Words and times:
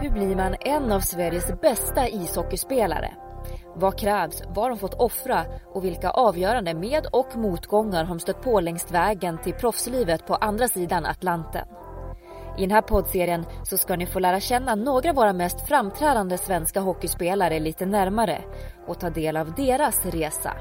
Hur 0.00 0.10
blir 0.10 0.36
man 0.36 0.56
en 0.60 0.92
av 0.92 1.00
Sveriges 1.00 1.60
bästa 1.60 2.08
ishockeyspelare? 2.08 3.14
Vad 3.74 3.98
krävs, 3.98 4.42
vad 4.46 4.58
har 4.58 4.70
de 4.70 4.78
fått 4.78 4.94
offra 4.94 5.44
och 5.74 5.84
vilka 5.84 6.10
avgörande 6.10 6.74
med 6.74 7.06
och 7.12 7.36
motgångar 7.36 8.04
har 8.04 8.14
de 8.14 8.20
stött 8.20 8.42
på 8.42 8.60
längs 8.60 8.92
vägen 8.92 9.38
till 9.38 9.54
proffslivet 9.54 10.26
på 10.26 10.34
andra 10.34 10.68
sidan 10.68 11.06
Atlanten? 11.06 11.68
I 12.58 12.60
den 12.60 12.70
här 12.70 12.82
poddserien 12.82 13.46
så 13.62 13.76
ska 13.76 13.96
ni 13.96 14.06
få 14.06 14.18
lära 14.18 14.40
känna 14.40 14.74
några 14.74 15.10
av 15.10 15.16
våra 15.16 15.32
mest 15.32 15.68
framträdande 15.68 16.38
svenska 16.38 16.80
hockeyspelare 16.80 17.60
lite 17.60 17.86
närmare 17.86 18.44
och 18.86 19.00
ta 19.00 19.10
del 19.10 19.36
av 19.36 19.54
deras 19.54 20.06
resa. 20.06 20.52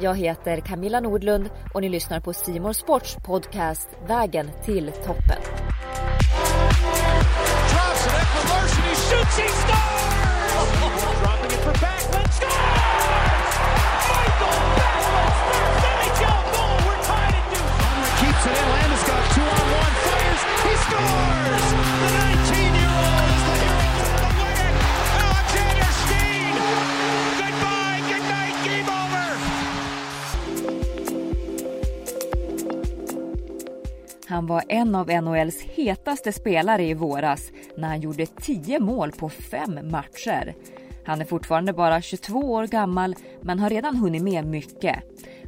Jag 0.00 0.14
heter 0.18 0.60
Camilla 0.60 1.00
Nordlund 1.00 1.50
och 1.74 1.80
ni 1.80 1.88
lyssnar 1.88 2.20
på 2.20 2.32
Simor 2.32 2.72
Sports 2.72 3.16
podcast 3.24 3.88
Vägen 4.06 4.50
till 4.64 4.92
toppen. 4.92 5.38
Keeps 18.20 18.46
it 18.46 18.52
in. 18.52 18.68
Landeskog, 18.74 19.24
two 19.34 19.40
on 19.42 19.66
one, 19.80 19.94
fires. 20.04 20.42
He 20.64 20.72
scores! 20.84 21.66
The 22.02 22.10
19-year-old 22.18 22.78
is 22.78 22.83
var 34.54 34.64
en 34.68 34.94
av 34.94 35.10
NHLs 35.10 35.62
hetaste 35.62 36.32
spelare 36.32 36.84
i 36.84 36.94
våras 36.94 37.52
när 37.76 37.88
han 37.88 38.00
gjorde 38.00 38.26
10 38.26 38.80
mål 38.80 39.12
på 39.12 39.28
fem 39.28 39.78
matcher. 39.90 40.54
Han 41.04 41.20
är 41.20 41.24
fortfarande 41.24 41.72
bara 41.72 42.00
22 42.00 42.38
år 42.38 42.66
gammal 42.66 43.14
men 43.40 43.58
har 43.58 43.70
redan 43.70 43.96
hunnit 43.96 44.22
med 44.22 44.46
mycket. 44.46 44.96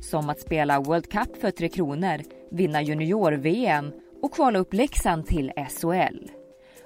Som 0.01 0.31
att 0.31 0.41
spela 0.41 0.81
World 0.81 1.11
Cup 1.11 1.37
för 1.41 1.51
Tre 1.51 1.69
Kronor, 1.69 2.21
vinna 2.51 2.83
junior-VM 2.83 3.93
och 4.23 4.33
kvala 4.33 4.59
upp 4.59 4.75
Leksand 4.75 5.27
till 5.27 5.53
SHL. 5.57 6.31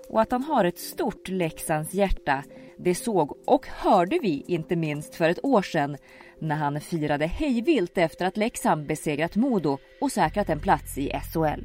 Och 0.09 0.21
att 0.21 0.33
han 0.33 0.43
har 0.43 0.65
ett 0.65 0.79
stort 0.79 1.29
Leksands 1.29 1.95
hjärta, 1.95 2.45
det 2.79 2.95
såg 2.95 3.39
och 3.47 3.67
hörde 3.67 4.19
vi 4.23 4.45
inte 4.47 4.77
minst 4.77 5.15
för 5.15 5.29
ett 5.29 5.45
år 5.45 5.63
sedan 5.63 5.97
när 6.41 6.57
han 6.57 6.81
firade 6.81 7.27
hejvilt 7.27 7.99
efter 7.99 8.27
att 8.27 8.37
Leksand 8.37 8.87
besegrat 8.87 9.37
Modo 9.37 9.79
och 10.01 10.13
säkrat 10.13 10.49
en 10.49 10.61
plats 10.61 10.99
i 10.99 11.13
SHL. 11.33 11.61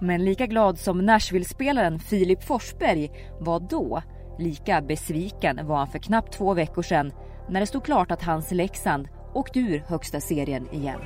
Men 0.00 0.24
lika 0.24 0.46
glad 0.46 0.78
som 0.78 1.06
Nashville-spelaren 1.06 1.98
Filip 1.98 2.44
Forsberg 2.44 3.10
var 3.40 3.60
då, 3.60 4.02
lika 4.38 4.82
besviken 4.82 5.66
var 5.66 5.76
han 5.76 5.88
för 5.88 5.98
knappt 5.98 6.32
två 6.32 6.54
veckor 6.54 6.82
sedan 6.82 7.12
när 7.48 7.60
det 7.60 7.66
stod 7.66 7.84
klart 7.84 8.10
att 8.10 8.22
hans 8.22 8.50
Leksand 8.50 9.08
åkte 9.34 9.58
ur 9.58 9.84
högsta 9.88 10.20
serien 10.20 10.68
igen. 10.72 11.00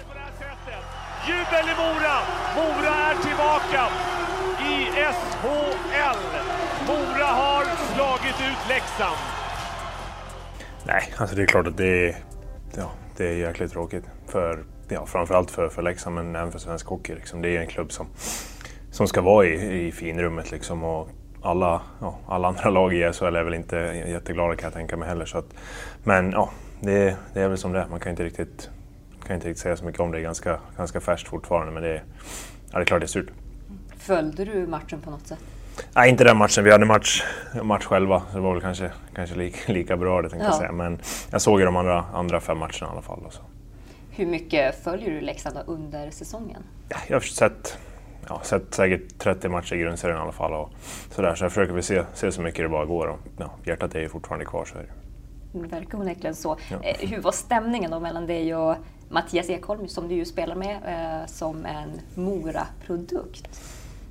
Jubel 1.29 1.69
i 1.73 1.75
Mora! 1.79 2.19
Mora 2.57 2.95
är 2.95 3.15
tillbaka 3.15 3.89
i 4.71 4.87
SHL. 5.13 6.19
Mora 6.87 7.27
har 7.27 7.65
slagit 7.95 8.41
ut 8.41 8.69
Leksand. 8.69 8.78
Nej, 10.87 11.15
alltså 11.17 11.37
det 11.37 11.43
är 11.43 11.47
klart 11.47 11.67
att 11.67 11.77
det 11.77 12.09
är, 12.09 12.17
ja, 12.77 12.91
det 13.17 13.29
är 13.29 13.35
jäkligt 13.35 13.73
tråkigt. 13.73 14.05
För, 14.27 14.65
ja, 14.89 15.07
framförallt 15.07 15.51
för, 15.51 15.69
för 15.69 15.83
Leksand 15.83 16.15
men 16.15 16.37
även 16.37 16.53
för 16.53 16.59
svensk 16.59 16.87
hockey. 16.87 17.15
Liksom. 17.15 17.43
Det 17.43 17.57
är 17.57 17.61
en 17.61 17.67
klubb 17.67 17.93
som, 17.93 18.07
som 18.91 19.09
ska 19.09 19.21
vara 19.21 19.47
i, 19.47 19.87
i 19.87 19.93
finrummet. 19.93 20.51
Liksom, 20.51 20.85
och 20.85 21.09
alla, 21.43 21.83
ja, 22.01 22.19
alla 22.29 22.49
andra 22.49 22.71
lag 22.79 22.95
i 22.95 23.13
SHL 23.13 23.37
är 23.37 23.43
väl 23.43 23.55
inte 23.55 23.77
jätteglada 24.07 24.57
kan 24.57 24.67
jag 24.67 24.75
tänka 24.75 24.97
mig 24.97 25.09
heller. 25.09 25.25
Så 25.25 25.39
att, 25.39 25.55
men 26.05 26.31
ja, 26.31 26.51
det, 26.81 27.17
det 27.35 27.41
är 27.41 27.49
väl 27.49 27.59
som 27.59 27.73
det 27.73 27.81
är. 27.81 27.87
Man 27.87 28.01
kan 28.01 28.11
inte 28.11 28.25
riktigt, 28.25 28.71
kan 29.27 29.35
inte 29.35 29.49
riktigt 29.49 29.63
säga 29.63 29.77
så 29.77 29.85
mycket 29.85 30.01
om 30.01 30.11
det. 30.11 30.19
Det 30.19 30.21
är 30.21 30.25
ganska, 30.25 30.61
ganska 30.77 31.01
färskt 31.01 31.29
fortfarande 31.29 31.73
men 31.73 31.83
det 31.83 31.89
är, 31.89 32.05
ja, 32.71 32.79
det 32.79 32.83
är 32.83 32.85
klart 32.85 33.01
det 33.01 33.05
är 33.05 33.09
surt. 33.09 33.31
Följde 33.97 34.45
du 34.45 34.67
matchen 34.67 35.01
på 35.01 35.11
något 35.11 35.27
sätt? 35.27 35.58
Nej, 35.95 36.11
inte 36.11 36.25
den 36.25 36.37
matchen. 36.37 36.65
Vi 36.65 36.71
hade 36.73 36.85
match, 36.87 37.23
match 37.63 37.85
själva, 37.85 38.23
så 38.31 38.37
det 38.37 38.43
var 38.43 38.53
väl 38.53 38.63
kanske, 38.63 38.91
kanske 39.15 39.37
lika, 39.37 39.73
lika 39.73 39.97
bra 39.97 40.23
det 40.23 40.29
tänkte 40.29 40.45
Ja. 40.47 40.51
jag 40.51 40.59
säga. 40.59 40.73
Men 40.73 40.99
jag 41.31 41.41
såg 41.43 41.59
ju 41.61 41.65
de 41.67 41.77
andra, 41.77 42.05
andra 42.15 42.41
fem 42.41 42.59
matcherna 42.59 42.87
i 42.87 42.91
alla 42.93 43.03
fall. 43.03 43.23
Och 43.27 43.33
så. 43.33 43.41
Hur 44.11 44.27
mycket 44.27 44.85
följer 44.85 45.11
du 45.11 45.21
Leksand 45.21 45.57
då 45.57 45.73
under 45.73 46.11
säsongen? 46.11 46.63
Ja, 46.89 46.97
jag 47.09 47.17
har 47.17 47.21
sett, 47.21 47.79
ja, 48.29 48.41
sett 48.45 48.75
säkert 48.75 49.19
30 49.19 49.49
matcher 49.49 49.75
i 49.75 49.79
grundserien 49.79 50.19
i 50.19 50.21
alla 50.23 50.33
fall. 50.33 50.53
Och 50.53 50.71
sådär. 51.11 51.35
Så 51.35 51.45
jag 51.45 51.53
försöker 51.53 51.73
väl 51.75 51.83
se, 51.83 52.03
se 52.15 52.33
så 52.33 52.41
mycket 52.43 52.65
det 52.65 52.69
bara 52.69 52.85
går. 52.85 53.07
Och, 53.07 53.19
ja, 53.39 53.51
hjärtat 53.65 53.95
är 53.95 54.01
ju 54.01 54.09
fortfarande 54.09 54.45
kvar. 54.45 54.65
Så 54.65 54.79
är 54.79 54.83
det. 54.83 54.89
Det 55.61 55.67
verkar 55.69 55.99
onekligen 55.99 56.35
så. 56.35 56.57
Ja. 56.71 56.77
Eh, 56.83 57.09
Hur 57.09 57.21
var 57.21 57.33
stämningen 57.33 57.91
då 57.91 58.01
mellan 58.01 58.27
dig 58.27 58.55
och 58.55 58.77
Mattias 59.11 59.51
Ekholm 59.51 59.89
som 59.89 60.09
du 60.09 60.15
ju 60.15 60.25
spelar 60.25 60.55
med 60.55 60.77
eh, 60.87 61.27
som 61.27 61.67
en 61.67 61.91
Mora-produkt? 62.15 63.61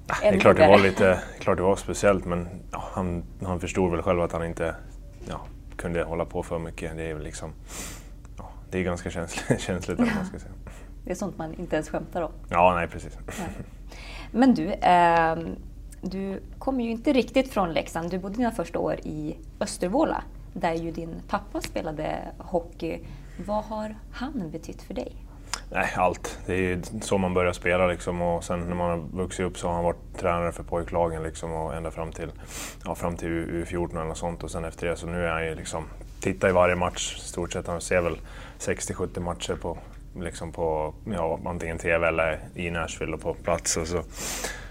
Det 0.08 0.28
är 0.28 0.40
klart 0.40 0.58
det 0.58 0.68
var 0.68 0.80
lite 0.80 1.20
klart 1.40 1.58
det 1.58 1.64
var 1.64 1.76
speciellt 1.76 2.26
men 2.26 2.48
ja, 2.72 2.84
han, 2.92 3.24
han 3.44 3.60
förstod 3.60 3.92
väl 3.92 4.02
själv 4.02 4.22
att 4.22 4.32
han 4.32 4.46
inte 4.46 4.76
ja, 5.30 5.42
kunde 5.76 6.04
hålla 6.04 6.26
på 6.26 6.44
för 6.44 6.60
mycket. 6.60 6.98
Det 6.98 7.04
är 7.04 7.14
väl 7.14 7.24
liksom, 7.24 7.54
ja, 8.38 8.50
det 8.72 8.80
är 8.80 8.84
ganska 8.84 9.10
känsligt, 9.10 9.62
känsligt 9.62 10.00
man 10.00 10.08
ska 10.08 10.40
säga. 10.40 10.52
Det 11.04 11.12
är 11.12 11.16
sånt 11.16 11.38
man 11.38 11.54
inte 11.54 11.76
ens 11.76 11.90
skämtar 11.90 12.22
om. 12.22 12.32
Ja, 12.50 12.76
nej 12.76 12.88
precis. 12.88 13.18
Men 14.32 14.54
du, 14.54 14.74
ehm, 14.82 15.56
du 16.02 16.42
kommer 16.60 16.84
ju 16.84 16.92
inte 16.92 17.14
riktigt 17.14 17.54
från 17.54 17.74
Leksand. 17.74 18.12
Du 18.12 18.20
bodde 18.20 18.36
dina 18.36 18.52
första 18.52 18.80
år 18.80 18.96
i 19.04 19.38
Östervåla 19.60 20.24
där 20.54 20.74
ju 20.74 20.92
din 20.92 21.16
pappa 21.28 21.62
spelade 21.62 22.20
hockey. 22.38 23.00
Vad 23.46 23.64
har 23.64 23.96
han 24.12 24.52
betytt 24.52 24.82
för 24.82 24.94
dig? 24.94 25.16
Nej, 25.72 25.94
allt. 25.96 26.40
Det 26.46 26.54
är 26.54 26.58
ju 26.58 26.82
så 27.02 27.18
man 27.18 27.34
börjar 27.34 27.54
spela 27.54 27.88
liksom. 27.88 28.22
och 28.22 28.44
sen 28.44 28.60
när 28.60 28.76
man 28.76 28.90
har 28.90 28.98
vuxit 29.24 29.46
upp 29.46 29.58
så 29.58 29.68
har 29.68 29.76
han 29.76 29.84
varit 29.84 30.18
tränare 30.20 30.52
för 30.52 30.64
pojklagen 30.64 31.24
liksom, 31.24 31.52
och 31.52 31.76
ända 31.76 31.92
fram 31.92 32.12
till, 32.12 32.32
ja, 32.86 32.96
fram 32.96 33.18
till 33.18 33.28
U- 33.28 33.66
U14 33.68 34.02
eller 34.02 34.14
sånt 34.14 34.44
och 34.44 34.52
sen 34.52 34.66
efter 34.66 34.88
det 34.88 34.96
så 34.96 35.08
nu 35.08 35.26
är 35.26 35.32
han 35.32 35.46
ju 35.46 35.56
liksom, 35.56 35.84
tittar 36.22 36.50
i 36.50 36.52
varje 36.52 36.76
match 36.76 37.16
i 37.18 37.20
stort 37.20 37.54
sett. 37.54 37.68
Han 37.68 37.82
ser 37.82 38.02
väl 38.02 38.18
60-70 38.60 39.20
matcher 39.20 39.56
på, 39.62 39.78
liksom 40.20 40.52
på 40.52 40.94
ja, 41.06 41.40
antingen 41.46 41.78
TV 41.78 42.08
eller 42.08 42.40
i 42.56 42.72
Nashville 42.72 43.14
och 43.14 43.22
på 43.22 43.34
plats. 43.34 43.78
Och 43.78 43.88
så, 43.88 44.02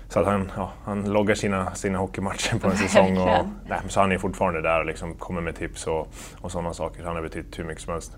så 0.09 0.21
att 0.21 0.27
han, 0.27 0.53
ja, 0.57 0.73
han 0.85 1.13
loggar 1.13 1.35
sina, 1.35 1.75
sina 1.75 1.99
hockeymatcher 1.99 2.59
på 2.59 2.69
en 2.69 2.77
säsong. 2.89 3.19
Och, 3.19 3.47
nej, 3.69 3.79
så 3.89 4.01
han 4.01 4.13
är 4.13 4.19
fortfarande 4.19 4.63
där 4.63 4.81
och 4.81 4.87
liksom 4.87 5.15
kommer 5.15 5.41
med 5.41 5.57
tips 5.57 5.87
och, 5.87 6.09
och 6.41 6.53
sådana 6.53 6.75
saker. 6.75 7.01
Så 7.01 7.07
han 7.07 7.17
har 7.17 7.23
betytt 7.23 7.59
hur 7.59 7.65
mycket 7.65 7.83
som 7.83 7.93
helst. 7.93 8.17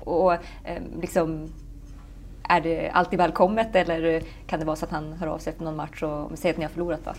Och 0.00 0.32
eh, 0.32 0.38
liksom, 1.00 1.52
är 2.48 2.60
det 2.60 2.90
alltid 2.90 3.18
välkommet 3.18 3.76
eller 3.76 4.22
kan 4.46 4.60
det 4.60 4.66
vara 4.66 4.76
så 4.76 4.84
att 4.84 4.90
han 4.90 5.12
hör 5.12 5.26
av 5.26 5.38
sig 5.38 5.50
efter 5.50 5.64
någon 5.64 5.76
match 5.76 6.02
och 6.02 6.38
säger 6.38 6.54
att 6.54 6.58
ni 6.58 6.64
har 6.64 6.70
förlorat? 6.70 7.06
Va? 7.06 7.14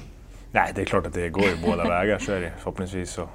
Nej, 0.51 0.71
det 0.75 0.81
är 0.81 0.85
klart 0.85 1.05
att 1.05 1.13
det 1.13 1.29
går 1.29 1.43
ju 1.43 1.55
båda 1.65 1.83
vägar, 1.83 2.19
så 2.19 2.31
är 2.31 2.41
det. 2.41 2.51
Förhoppningsvis 2.57 3.11
så, 3.11 3.27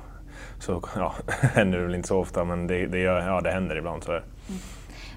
så 0.58 0.82
ja, 0.96 1.14
händer 1.54 1.78
det 1.78 1.84
väl 1.84 1.94
inte 1.94 2.08
så 2.08 2.18
ofta, 2.18 2.44
men 2.44 2.66
det, 2.66 2.86
det, 2.86 2.98
gör, 2.98 3.28
ja, 3.28 3.40
det 3.40 3.50
händer 3.50 3.76
ibland. 3.76 4.04
Så 4.04 4.12
är 4.12 4.14
det. 4.16 4.54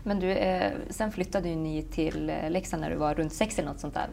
Men 0.04 0.20
du, 0.20 0.32
eh, 0.32 0.72
sen 0.90 1.12
flyttade 1.12 1.50
ju 1.50 1.56
ni 1.56 1.84
till 1.84 2.30
eh, 2.30 2.50
Leksand 2.50 2.82
när 2.82 2.90
du 2.90 2.96
var 2.96 3.16
runt 3.16 3.34
sex 3.34 3.60
eller 3.60 3.70
något 3.70 3.80
sånt 3.80 3.94
där. 3.94 4.08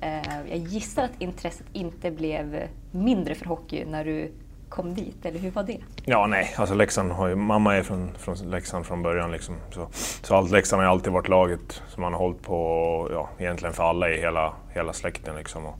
Eh, 0.00 0.50
jag 0.50 0.58
gissar 0.58 1.04
att 1.04 1.20
intresset 1.20 1.66
inte 1.72 2.10
blev 2.10 2.68
mindre 2.90 3.34
för 3.34 3.46
hockey 3.46 3.84
när 3.84 4.04
du 4.04 4.32
kom 4.70 4.94
dit, 4.94 5.26
eller 5.26 5.38
hur 5.38 5.50
var 5.50 5.62
det? 5.62 5.78
Ja, 6.04 6.26
nej, 6.26 6.54
alltså 6.56 6.74
Leksand 6.74 7.12
har 7.12 7.28
ju, 7.28 7.34
mamma 7.34 7.76
är 7.76 7.82
från, 7.82 8.14
från 8.18 8.34
Leksand 8.34 8.86
från 8.86 9.02
början. 9.02 9.32
Liksom, 9.32 9.56
så, 9.70 9.88
så 10.22 10.34
allt, 10.34 10.50
Leksand 10.50 10.80
har 10.80 10.86
ju 10.86 10.90
alltid 10.90 11.12
varit 11.12 11.28
laget 11.28 11.82
som 11.88 12.02
man 12.02 12.12
har 12.12 12.20
hållit 12.20 12.42
på, 12.42 13.08
ja, 13.12 13.28
egentligen 13.38 13.74
för 13.74 13.82
alla 13.82 14.10
i 14.10 14.20
hela, 14.20 14.52
hela 14.74 14.92
släkten. 14.92 15.36
Liksom, 15.36 15.66
och, 15.66 15.74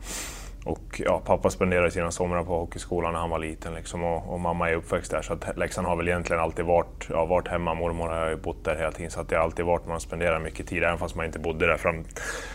och 0.65 1.01
ja, 1.05 1.23
pappa 1.25 1.51
spenderade 1.51 1.91
sina 1.91 2.11
somrar 2.11 2.45
på 2.45 2.59
hockeyskolan 2.59 3.13
när 3.13 3.21
han 3.21 3.31
var 3.31 3.39
liten 3.39 3.75
liksom, 3.75 4.05
och, 4.05 4.33
och 4.33 4.41
mamma 4.41 4.71
är 4.71 4.75
uppväxt 4.75 5.11
där. 5.11 5.23
Så 5.23 5.33
att 5.33 5.57
Leksand 5.57 5.87
har 5.87 5.97
väl 5.97 6.09
egentligen 6.09 6.43
alltid 6.43 6.65
varit, 6.65 7.07
ja, 7.11 7.25
varit 7.25 7.49
hemma. 7.49 7.75
Mormor 7.75 8.09
har 8.09 8.29
ju 8.29 8.37
bott 8.37 8.65
där 8.65 8.77
hela 8.77 8.93
tiden 8.93 9.11
så 9.11 9.21
att 9.21 9.29
det 9.29 9.37
har 9.37 9.43
alltid 9.43 9.65
varit 9.65 9.87
man 9.87 10.01
spenderar 10.01 10.41
mycket 10.41 10.67
tid, 10.67 10.83
även 10.83 10.99
fast 10.99 11.15
man 11.15 11.27
inte 11.27 11.39
bodde 11.39 11.67
där 11.67 11.77
fram, 11.77 12.05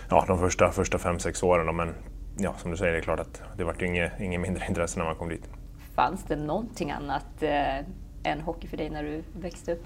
ja, 0.10 0.24
de 0.28 0.40
första, 0.40 0.72
första 0.72 0.98
fem, 0.98 1.20
sex 1.20 1.44
åren. 1.44 1.66
då. 1.66 1.74
Men 1.74 1.94
ja, 2.38 2.54
som 2.58 2.72
du 2.72 2.78
säger, 2.78 2.92
det 2.92 2.98
är 2.98 3.02
klart 3.02 3.20
att 3.20 3.42
det 3.58 3.64
vart 3.64 3.81
ju 3.81 3.86
inget, 3.86 4.20
inget 4.20 4.42
mindre 4.42 4.66
intresse 4.68 5.00
när 5.00 5.06
man 5.06 5.16
kom 5.16 5.30
dit. 5.30 5.50
Fanns 5.95 6.24
det 6.24 6.36
någonting 6.36 6.92
annat 6.92 7.44
eh, 7.44 7.77
än 8.24 8.42
hockey 8.42 8.68
för 8.68 8.77
dig 8.77 8.89
när 8.89 9.03
du 9.03 9.24
växte 9.39 9.74
upp? 9.74 9.83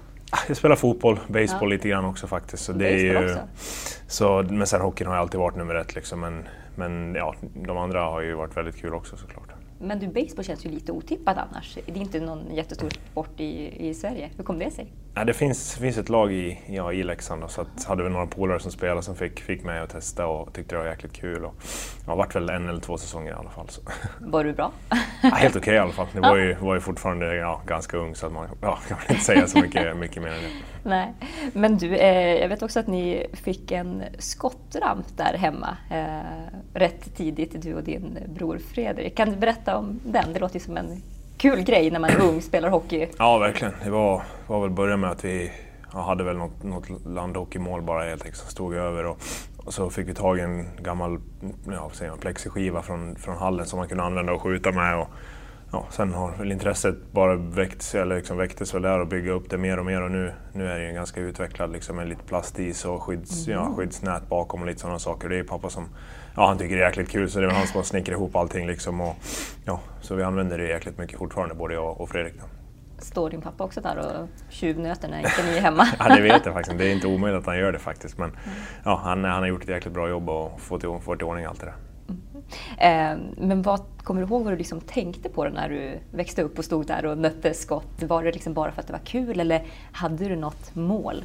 Jag 0.48 0.56
spelar 0.56 0.76
fotboll, 0.76 1.20
baseball 1.28 1.62
Ja. 1.62 1.68
lite 1.68 1.88
grann 1.88 2.04
också 2.04 2.26
faktiskt. 2.26 2.64
Så 2.64 2.72
det 2.72 2.88
är 2.88 2.98
ju, 2.98 3.24
också? 3.24 3.38
så, 4.06 4.46
men 4.50 4.66
sen 4.66 4.80
hockeyn 4.80 5.08
har 5.08 5.16
alltid 5.16 5.40
varit 5.40 5.56
nummer 5.56 5.74
ett 5.74 5.94
liksom. 5.94 6.20
Men, 6.20 6.48
men 6.74 7.14
ja, 7.14 7.34
de 7.54 7.78
andra 7.78 8.04
har 8.04 8.20
ju 8.20 8.34
varit 8.34 8.56
väldigt 8.56 8.76
kul 8.76 8.94
också 8.94 9.16
såklart. 9.16 9.49
Men 9.82 9.98
du, 9.98 10.06
baseball 10.06 10.44
känns 10.44 10.66
ju 10.66 10.70
lite 10.70 10.92
otippat 10.92 11.36
annars. 11.36 11.78
Det 11.86 11.92
är 11.92 11.96
inte 11.96 12.20
någon 12.20 12.54
jättestor 12.54 12.90
sport 12.90 13.40
i, 13.40 13.88
i 13.88 13.94
Sverige. 13.94 14.30
Hur 14.36 14.44
kom 14.44 14.58
det 14.58 14.70
sig? 14.70 14.92
Ja, 15.14 15.24
det 15.24 15.34
finns, 15.34 15.74
finns 15.74 15.98
ett 15.98 16.08
lag 16.08 16.32
i, 16.32 16.58
ja, 16.66 16.92
i 16.92 17.02
Leksand 17.02 17.44
och 17.44 17.50
så 17.50 17.60
att, 17.60 17.84
hade 17.84 18.02
vi 18.02 18.08
några 18.08 18.26
polare 18.26 18.60
som 18.60 18.72
spelade 18.72 19.02
som 19.02 19.16
fick, 19.16 19.40
fick 19.40 19.64
mig 19.64 19.80
att 19.80 19.90
testa 19.90 20.26
och 20.26 20.52
tyckte 20.52 20.74
det 20.74 20.78
var 20.78 20.88
jäkligt 20.88 21.12
kul. 21.12 21.44
Och, 21.44 21.54
ja, 22.06 22.14
varit 22.14 22.36
väl 22.36 22.50
en 22.50 22.68
eller 22.68 22.80
två 22.80 22.98
säsonger 22.98 23.32
i 23.32 23.34
alla 23.34 23.50
fall. 23.50 23.68
Så. 23.68 23.80
Var 24.20 24.44
du 24.44 24.52
bra? 24.52 24.72
Ja, 25.22 25.28
helt 25.28 25.56
okej 25.56 25.60
okay, 25.60 25.74
i 25.74 25.78
alla 25.78 25.92
fall. 25.92 26.06
Det 26.12 26.20
var 26.20 26.36
ju, 26.36 26.54
var 26.54 26.74
ju 26.74 26.80
fortfarande 26.80 27.34
ja, 27.34 27.62
ganska 27.66 27.96
ung 27.96 28.14
så 28.14 28.26
att 28.26 28.32
man 28.32 28.48
ja, 28.60 28.78
kan 28.88 28.98
inte 29.08 29.24
säga 29.24 29.46
så 29.46 29.60
mycket, 29.60 29.96
mycket 29.96 30.22
mer 30.22 30.30
än 30.30 30.42
det. 30.42 30.48
Nej, 30.82 31.14
men 31.52 31.78
du, 31.78 31.96
eh, 31.96 32.40
jag 32.40 32.48
vet 32.48 32.62
också 32.62 32.80
att 32.80 32.86
ni 32.86 33.26
fick 33.32 33.70
en 33.70 34.02
skottramp 34.18 35.16
där 35.16 35.34
hemma 35.38 35.76
eh, 35.90 36.58
rätt 36.74 37.16
tidigt, 37.16 37.62
du 37.62 37.74
och 37.74 37.84
din 37.84 38.18
bror 38.28 38.58
Fredrik. 38.58 39.16
Kan 39.16 39.30
du 39.30 39.36
berätta 39.36 39.69
om 39.76 40.00
den? 40.04 40.32
Det 40.32 40.40
låter 40.40 40.54
ju 40.54 40.60
som 40.60 40.76
en 40.76 41.02
kul 41.36 41.62
grej 41.62 41.90
när 41.90 41.98
man 42.00 42.10
är 42.10 42.20
ung 42.20 42.42
spelar 42.42 42.68
hockey. 42.68 43.08
Ja, 43.18 43.38
verkligen. 43.38 43.74
Det 43.84 43.90
var, 43.90 44.22
var 44.46 44.60
väl 44.60 44.70
början 44.70 45.00
med 45.00 45.10
att 45.10 45.24
vi 45.24 45.52
ja, 45.92 46.02
hade 46.02 46.24
väl 46.24 46.36
något, 46.36 46.62
något 46.62 47.06
landhockeymål 47.06 47.82
bara 47.82 48.04
helt 48.04 48.22
enkelt 48.22 48.42
som 48.42 48.50
stod 48.50 48.74
över. 48.74 49.06
Och, 49.06 49.18
och, 49.56 49.74
så 49.74 49.90
fick 49.90 50.08
vi 50.08 50.14
tag 50.14 50.38
i 50.38 50.40
en 50.40 50.68
gammal 50.82 51.20
ja, 51.66 51.90
säger 51.92 52.10
man, 52.10 52.20
plexiskiva 52.20 52.82
från, 52.82 53.16
från 53.16 53.36
hallen 53.36 53.66
som 53.66 53.78
man 53.78 53.88
kunde 53.88 54.04
använda 54.04 54.32
och 54.32 54.42
skjuta 54.42 54.72
med. 54.72 54.98
Och, 54.98 55.08
ja, 55.72 55.86
sen 55.90 56.14
har 56.14 56.32
väl 56.32 56.52
intresset 56.52 57.12
bara 57.12 57.36
väckts, 57.36 57.94
eller 57.94 58.16
liksom 58.16 58.36
väcktes 58.36 58.74
väl 58.74 58.82
där 58.82 59.00
och 59.00 59.06
bygga 59.06 59.32
upp 59.32 59.50
det 59.50 59.58
mer 59.58 59.78
och 59.78 59.86
mer 59.86 60.02
och 60.02 60.10
nu, 60.10 60.32
nu 60.52 60.66
är 60.66 60.78
det 60.78 60.86
ju 60.86 60.92
ganska 60.92 61.20
utvecklad 61.20 61.72
liksom 61.72 61.96
med 61.96 62.08
lite 62.08 62.22
plastis 62.22 62.84
och 62.84 63.02
skydds, 63.02 63.46
mm. 63.46 63.58
ja, 63.58 63.72
skyddsnät 63.76 64.28
bakom 64.28 64.60
och 64.60 64.66
lite 64.66 64.80
sådana 64.80 64.98
saker. 64.98 65.28
Det 65.28 65.38
är 65.38 65.44
pappa 65.44 65.70
som 65.70 65.88
ja, 66.36 66.46
han 66.46 66.58
tycker 66.58 66.76
det 66.76 66.82
är 66.82 66.86
jäkligt 66.86 67.10
kul 67.10 67.30
så 67.30 67.40
det 67.40 67.46
är 67.46 67.50
han 67.50 67.66
som 67.66 67.76
har 67.76 67.84
snickrat 67.84 68.16
ihop 68.16 68.36
allting. 68.36 68.66
Liksom 68.66 69.00
och, 69.00 69.16
ja, 69.64 69.80
så 70.00 70.14
vi 70.14 70.22
använder 70.22 70.58
det 70.58 70.68
jäkligt 70.68 70.98
mycket 70.98 71.18
fortfarande, 71.18 71.54
både 71.54 71.74
jag 71.74 72.00
och 72.00 72.08
Fredrik. 72.08 72.34
Då. 72.40 72.46
Står 72.98 73.30
din 73.30 73.40
pappa 73.40 73.64
också 73.64 73.80
där 73.80 73.96
och 73.96 74.28
tjuvnöter 74.48 75.08
när 75.08 75.18
inte 75.18 75.42
ni 75.50 75.56
är 75.56 75.60
hemma? 75.60 75.86
ja, 75.98 76.14
det 76.14 76.22
vet 76.22 76.44
jag 76.46 76.54
faktiskt. 76.54 76.78
Det 76.78 76.88
är 76.88 76.92
inte 76.92 77.06
omöjligt 77.06 77.40
att 77.40 77.46
han 77.46 77.58
gör 77.58 77.72
det 77.72 77.78
faktiskt. 77.78 78.18
Men 78.18 78.28
mm. 78.28 78.40
ja, 78.84 79.00
han, 79.04 79.24
han 79.24 79.40
har 79.42 79.46
gjort 79.46 79.62
ett 79.62 79.68
jäkligt 79.68 79.94
bra 79.94 80.08
jobb 80.08 80.30
och 80.30 80.60
fått, 80.60 81.04
fått 81.04 81.20
i 81.20 81.24
ordning 81.24 81.44
allt 81.44 81.60
det 81.60 81.66
där. 81.66 81.74
Mm. 82.08 82.20
Eh, 82.78 83.44
men 83.46 83.62
vad, 83.62 83.80
kommer 84.02 84.20
du 84.20 84.26
ihåg 84.26 84.44
vad 84.44 84.52
du 84.52 84.56
liksom 84.56 84.80
tänkte 84.80 85.28
på 85.28 85.48
när 85.48 85.68
du 85.68 85.98
växte 86.16 86.42
upp 86.42 86.58
och 86.58 86.64
stod 86.64 86.86
där 86.86 87.06
och 87.06 87.18
nötte 87.18 87.54
skott? 87.54 88.02
Var 88.02 88.24
det 88.24 88.32
liksom 88.32 88.54
bara 88.54 88.72
för 88.72 88.80
att 88.80 88.86
det 88.86 88.92
var 88.92 89.00
kul 89.04 89.40
eller 89.40 89.62
hade 89.92 90.28
du 90.28 90.36
något 90.36 90.74
mål? 90.74 91.24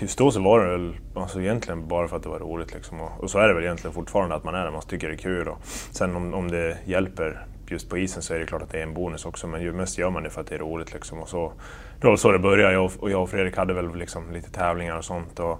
Just 0.00 0.18
då 0.18 0.30
så 0.30 0.40
var 0.40 0.60
det 0.60 0.70
väl 0.70 0.94
alltså 1.14 1.40
egentligen 1.40 1.88
bara 1.88 2.08
för 2.08 2.16
att 2.16 2.22
det 2.22 2.28
var 2.28 2.38
roligt. 2.38 2.74
Liksom. 2.74 3.00
Och, 3.00 3.20
och, 3.20 3.30
så 3.30 3.38
är 3.38 3.48
det 3.48 3.54
väl 3.54 3.64
egentligen 3.64 3.94
fortfarande 3.94 4.34
att 4.34 4.44
man 4.44 4.54
är 4.54 4.64
där, 4.64 4.70
man 4.70 4.82
tycker 4.82 5.08
det 5.08 5.14
är 5.14 5.18
kul. 5.18 5.48
Och 5.48 5.58
sen 5.90 6.16
om, 6.16 6.34
om 6.34 6.50
det 6.50 6.78
hjälper 6.84 7.46
just 7.66 7.90
på 7.90 7.98
isen 7.98 8.22
så 8.22 8.34
är 8.34 8.38
det 8.38 8.46
klart 8.46 8.62
att 8.62 8.70
det 8.70 8.78
är 8.78 8.82
en 8.82 8.94
bonus 8.94 9.24
också, 9.24 9.46
men 9.46 9.62
ju 9.62 9.72
mest 9.72 9.98
gör 9.98 10.10
man 10.10 10.22
det 10.22 10.30
för 10.30 10.40
att 10.40 10.46
det 10.46 10.54
är 10.54 10.58
roligt. 10.58 10.92
Liksom. 10.92 11.18
Och 11.18 11.28
så, 11.28 11.52
det 12.00 12.06
var 12.06 12.16
så 12.16 12.32
det 12.32 12.38
började, 12.38 12.72
jag 12.72 12.90
och, 12.98 13.10
jag 13.10 13.22
och 13.22 13.30
Fredrik 13.30 13.56
hade 13.56 13.74
väl 13.74 13.94
liksom 13.94 14.32
lite 14.32 14.50
tävlingar 14.50 14.96
och 14.96 15.04
sånt. 15.04 15.40
Och, 15.40 15.58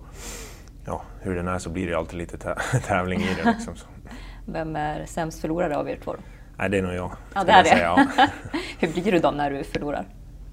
ja, 0.87 1.03
hur 1.21 1.37
den 1.37 1.49
är 1.49 1.59
så 1.59 1.71
blir 1.71 1.87
det 1.87 1.95
alltid 1.95 2.19
lite 2.19 2.39
tävling 2.87 3.21
i 3.21 3.35
det. 3.43 3.50
Liksom. 3.50 3.75
Vem 4.47 4.77
är 4.77 5.06
sämst 5.06 5.41
förlorare 5.41 5.77
av 5.77 5.89
er 5.89 5.99
två? 6.05 6.15
Nej, 6.59 6.69
det 6.71 6.79
är 6.79 6.83
nog 6.83 6.95
jag. 6.95 7.12
Ja, 7.35 7.45
det 7.45 7.53
är 7.53 7.62
det. 7.62 7.69
Säga, 7.69 8.06
ja. 8.17 8.27
hur 8.79 8.93
blir 8.93 9.12
du 9.12 9.19
då 9.19 9.31
när 9.31 9.50
du 9.50 9.65
förlorar? 9.65 10.06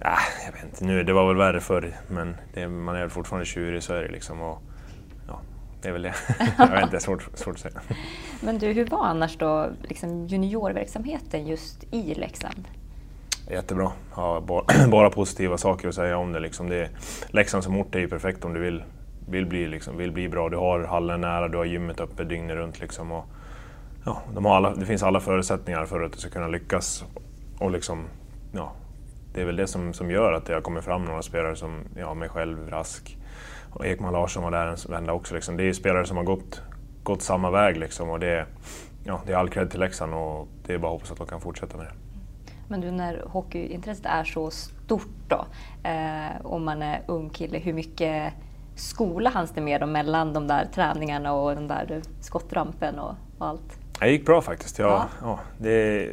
Ah, 0.07 0.18
jag 0.46 0.52
vet 0.52 0.63
inte, 0.63 0.86
nu, 0.86 1.04
det 1.04 1.13
var 1.13 1.28
väl 1.28 1.36
värre 1.36 1.60
förr, 1.60 1.94
men 2.07 2.38
det, 2.54 2.68
man 2.68 2.96
är 2.96 3.00
väl 3.00 3.10
fortfarande 3.10 3.46
tjurig 3.46 3.90
är 3.90 4.02
det 4.02 4.07
liksom. 4.07 4.42
Och, 4.42 4.62
ja, 5.28 5.40
det 5.81 5.88
är 5.88 5.92
väl 5.92 6.02
det. 6.02 6.13
jag 6.57 6.68
vet 6.68 6.84
inte, 6.84 7.00
svårt, 7.00 7.30
svårt 7.34 7.56
att 7.56 7.60
säga. 7.60 7.81
Men 8.42 8.60
du, 8.60 8.68
hur 8.68 8.86
var 8.86 9.06
annars 9.06 9.38
då 9.38 9.69
liksom 9.81 10.28
juniorverksamheten 10.28 11.48
just 11.48 11.94
i 11.94 12.13
Leksand? 12.16 12.68
Jättebra. 13.50 13.92
Ja, 14.16 14.44
bara, 14.48 14.88
bara 14.88 15.10
positiva 15.10 15.57
saker 15.57 15.88
att 15.88 15.96
säga 15.96 16.18
om 16.18 16.31
det. 16.31 16.40
Liksom 16.40 16.69
det 16.69 16.90
Leksand 17.28 17.63
som 17.63 17.78
ort 17.78 17.96
är 17.96 18.00
ju 18.00 18.07
perfekt 18.07 18.46
om 18.46 18.54
du 18.54 18.60
vill, 18.60 18.84
vill, 19.30 19.46
bli, 19.46 19.68
liksom, 19.68 19.98
vill 19.98 20.12
bli 20.12 20.30
bra. 20.30 20.50
Du 20.50 20.57
har 20.57 20.84
hallen 20.84 21.22
nära, 21.22 21.48
du 21.48 21.57
har 21.57 21.66
gymmet 21.66 22.00
uppe 22.00 22.24
dygnet 22.24 22.56
runt. 22.56 22.80
Liksom, 22.80 23.12
och, 23.12 23.25
ja, 24.06 24.22
de 24.34 24.46
har 24.46 24.56
alla, 24.56 24.75
det 24.75 24.86
finns 24.86 25.04
alla 25.04 25.19
förutsättningar 25.19 25.86
för 25.86 26.02
att 26.02 26.13
du 26.13 26.18
ska 26.18 26.30
kunna 26.30 26.48
lyckas 26.48 27.04
och 27.60 27.72
liksom, 27.72 28.06
ja, 28.52 28.74
det 29.35 29.41
är 29.41 29.45
väl 29.45 29.55
det 29.55 29.67
som, 29.67 29.93
som 29.93 30.11
gör 30.11 30.33
att 30.33 30.45
det 30.45 30.53
har 30.53 30.61
kommit 30.61 30.83
fram 30.83 31.05
några 31.05 31.21
spelare 31.21 31.55
som 31.55 31.83
ja, 31.95 32.13
mig 32.13 32.29
själv, 32.29 32.69
Rask 32.69 33.17
och 33.69 33.85
Ekman 33.85 34.13
Larsson 34.13 34.43
var 34.43 34.51
där 34.51 34.67
en 34.67 34.77
vända 34.89 35.13
också. 35.13 35.35
Liksom. 35.35 35.57
Det 35.57 35.63
är 35.63 35.73
spelare 35.73 36.05
som 36.05 36.17
har 36.17 36.23
gått, 36.23 36.61
gått 37.03 37.21
samma 37.21 37.51
väg 37.51 37.77
liksom, 37.77 38.09
och 38.09 38.19
det, 38.19 38.45
ja, 39.03 39.21
det 39.25 39.33
är 39.33 39.37
all 39.37 39.49
cred 39.49 39.71
till 39.71 39.79
Leksand 39.79 40.13
och 40.13 40.47
det 40.65 40.73
är 40.73 40.77
bara 40.77 40.87
att 40.87 40.93
hoppas 40.93 41.11
att 41.11 41.17
de 41.17 41.27
kan 41.27 41.41
fortsätta 41.41 41.77
med 41.77 41.85
det. 41.85 41.93
Men 42.67 42.81
du, 42.81 42.91
när 42.91 43.23
hockeyintresset 43.27 44.05
är 44.05 44.23
så 44.23 44.51
stort 44.51 45.15
då, 45.27 45.45
eh, 45.89 46.45
om 46.45 46.65
man 46.65 46.81
är 46.81 47.01
ung 47.07 47.29
kille, 47.29 47.57
hur 47.59 47.73
mycket 47.73 48.33
skola 48.75 49.29
hanns 49.29 49.51
det 49.51 49.61
med 49.61 49.87
mellan 49.87 50.33
de 50.33 50.47
där 50.47 50.65
träningarna 50.65 51.33
och 51.33 51.55
den 51.55 51.67
där 51.67 52.01
skottrampen 52.21 52.99
och, 52.99 53.15
och 53.37 53.47
allt? 53.47 53.79
Det 53.99 54.09
gick 54.09 54.25
bra 54.25 54.41
faktiskt. 54.41 54.79
Jag, 54.79 54.89
ja. 54.89 55.07
ja 55.21 55.39
det, 55.57 56.09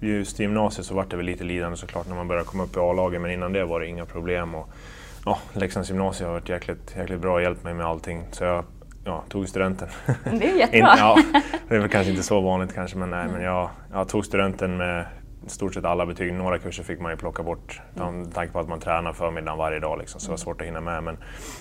just 0.00 0.40
i 0.40 0.42
gymnasiet 0.42 0.86
så 0.86 0.94
var 0.94 1.06
det 1.10 1.16
väl 1.16 1.26
lite 1.26 1.44
lidande 1.44 1.76
såklart 1.76 2.08
när 2.08 2.16
man 2.16 2.28
började 2.28 2.48
komma 2.48 2.62
upp 2.64 2.76
i 2.76 2.80
A-laget 2.80 3.20
men 3.20 3.30
innan 3.30 3.52
det 3.52 3.64
var 3.64 3.80
det 3.80 3.86
inga 3.86 4.06
problem. 4.06 4.54
Och, 4.54 4.68
ja, 5.24 5.38
Leksands 5.52 5.90
gymnasium 5.90 6.26
har 6.26 6.34
varit 6.34 6.48
jäkligt, 6.48 6.94
jäkligt 6.96 7.20
bra 7.20 7.34
och 7.34 7.42
hjälpt 7.42 7.64
mig 7.64 7.74
med 7.74 7.86
allting. 7.86 8.24
Så 8.30 8.44
jag 8.44 8.64
ja, 9.04 9.24
tog 9.28 9.48
studenten. 9.48 9.88
Det 10.24 10.50
är 10.50 10.56
jättebra. 10.56 10.94
ja, 10.98 11.18
det 11.68 11.74
är 11.74 11.78
väl 11.78 11.88
kanske 11.88 12.10
inte 12.10 12.22
så 12.22 12.40
vanligt 12.40 12.74
kanske 12.74 12.98
men 12.98 13.10
nej, 13.10 13.26
men 13.32 13.42
jag, 13.42 13.70
jag 13.92 14.08
tog 14.08 14.26
studenten 14.26 14.76
med 14.76 15.06
stort 15.46 15.74
sett 15.74 15.84
alla 15.84 16.06
betyg. 16.06 16.32
Några 16.32 16.58
kurser 16.58 16.82
fick 16.82 17.00
man 17.00 17.12
ju 17.12 17.16
plocka 17.16 17.42
bort 17.42 17.80
mm. 17.96 18.18
med 18.18 18.34
tanke 18.34 18.52
på 18.52 18.58
att 18.58 18.68
man 18.68 18.80
tränar 18.80 19.12
förmiddagen 19.12 19.58
varje 19.58 19.80
dag 19.80 19.98
liksom, 19.98 20.20
så 20.20 20.26
det 20.26 20.32
var 20.32 20.36
svårt 20.36 20.60
att 20.60 20.66
hinna 20.66 20.80
med. 20.80 21.02
Men 21.02 21.16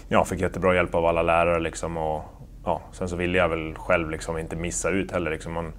jag 0.08 0.28
fick 0.28 0.42
jättebra 0.42 0.76
hjälp 0.76 0.96
av 0.96 1.06
alla 1.06 1.22
lärare 1.22 1.60
liksom, 1.60 1.98
och 1.98 2.24
ja, 2.66 2.82
sen 2.92 3.10
så 3.10 3.16
ville 3.16 3.38
jag 3.38 3.50
väl 3.50 3.76
själv 3.76 4.10
liksom 4.10 4.38
inte 4.38 4.56
missa 4.56 4.90
ut 4.90 5.12
heller. 5.12 5.32
Liksom. 5.32 5.54
Man, 5.54 5.74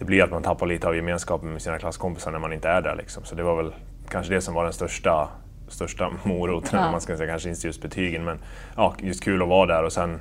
det 0.00 0.06
blir 0.06 0.22
att 0.22 0.30
man 0.30 0.42
tappar 0.42 0.66
lite 0.66 0.88
av 0.88 0.96
gemenskapen 0.96 1.52
med 1.52 1.62
sina 1.62 1.78
klasskompisar 1.78 2.30
när 2.30 2.38
man 2.38 2.52
inte 2.52 2.68
är 2.68 2.82
där. 2.82 2.96
Liksom. 2.96 3.24
Så 3.24 3.34
det 3.34 3.42
var 3.42 3.56
väl 3.56 3.72
kanske 4.08 4.34
det 4.34 4.40
som 4.40 4.54
var 4.54 4.64
den 4.64 4.72
största, 4.72 5.28
största 5.68 6.10
moroten, 6.24 6.80
ja. 6.80 6.90
man 6.90 7.00
ska 7.00 7.16
säga. 7.16 7.30
kanske 7.30 7.48
inte 7.48 7.66
just 7.66 7.82
betygen, 7.82 8.24
men 8.24 8.38
ja, 8.76 8.94
just 8.98 9.24
kul 9.24 9.42
att 9.42 9.48
vara 9.48 9.66
där 9.66 9.84
och 9.84 9.92
sen 9.92 10.20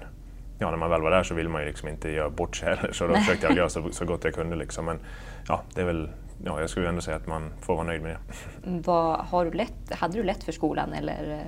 ja, 0.57 0.69
när 0.69 0.77
man 0.77 0.89
väl 0.89 1.01
var 1.01 1.11
där 1.11 1.23
så 1.23 1.33
vill 1.33 1.49
man 1.49 1.61
ju 1.61 1.67
liksom 1.67 1.89
inte 1.89 2.09
göra 2.09 2.29
bort 2.29 2.55
sig 2.55 2.69
heller, 2.69 2.91
så 2.91 3.07
då 3.07 3.15
försökte 3.15 3.47
jag 3.47 3.57
göra 3.57 3.69
så, 3.69 3.83
så 3.91 4.05
gott 4.05 4.23
jag 4.23 4.33
kunde. 4.33 4.55
Liksom. 4.55 4.85
Men 4.85 4.99
ja, 5.47 5.61
det 5.73 5.81
är 5.81 5.85
väl, 5.85 6.09
ja, 6.45 6.59
jag 6.59 6.69
skulle 6.69 6.89
ändå 6.89 7.01
säga 7.01 7.17
att 7.17 7.27
man 7.27 7.53
får 7.61 7.75
vara 7.75 7.85
nöjd 7.85 8.01
med 8.01 8.11
det. 8.11 8.19
Vad, 8.85 9.19
har 9.19 9.45
du 9.45 9.51
lätt, 9.51 9.91
hade 9.91 10.13
du 10.13 10.23
lätt 10.23 10.43
för 10.43 10.51
skolan 10.51 10.93
eller? 10.93 11.45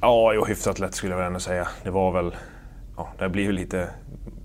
Ja, 0.00 0.32
jo, 0.34 0.44
hyfsat 0.44 0.78
lätt 0.78 0.94
skulle 0.94 1.12
jag 1.12 1.18
väl 1.18 1.26
ändå 1.26 1.40
säga. 1.40 1.68
Det 1.82 1.90
var 1.90 2.12
väl, 2.12 2.36
ja, 2.96 3.08
det 3.18 3.28
blir 3.28 3.44
ju 3.44 3.52
lite 3.52 3.88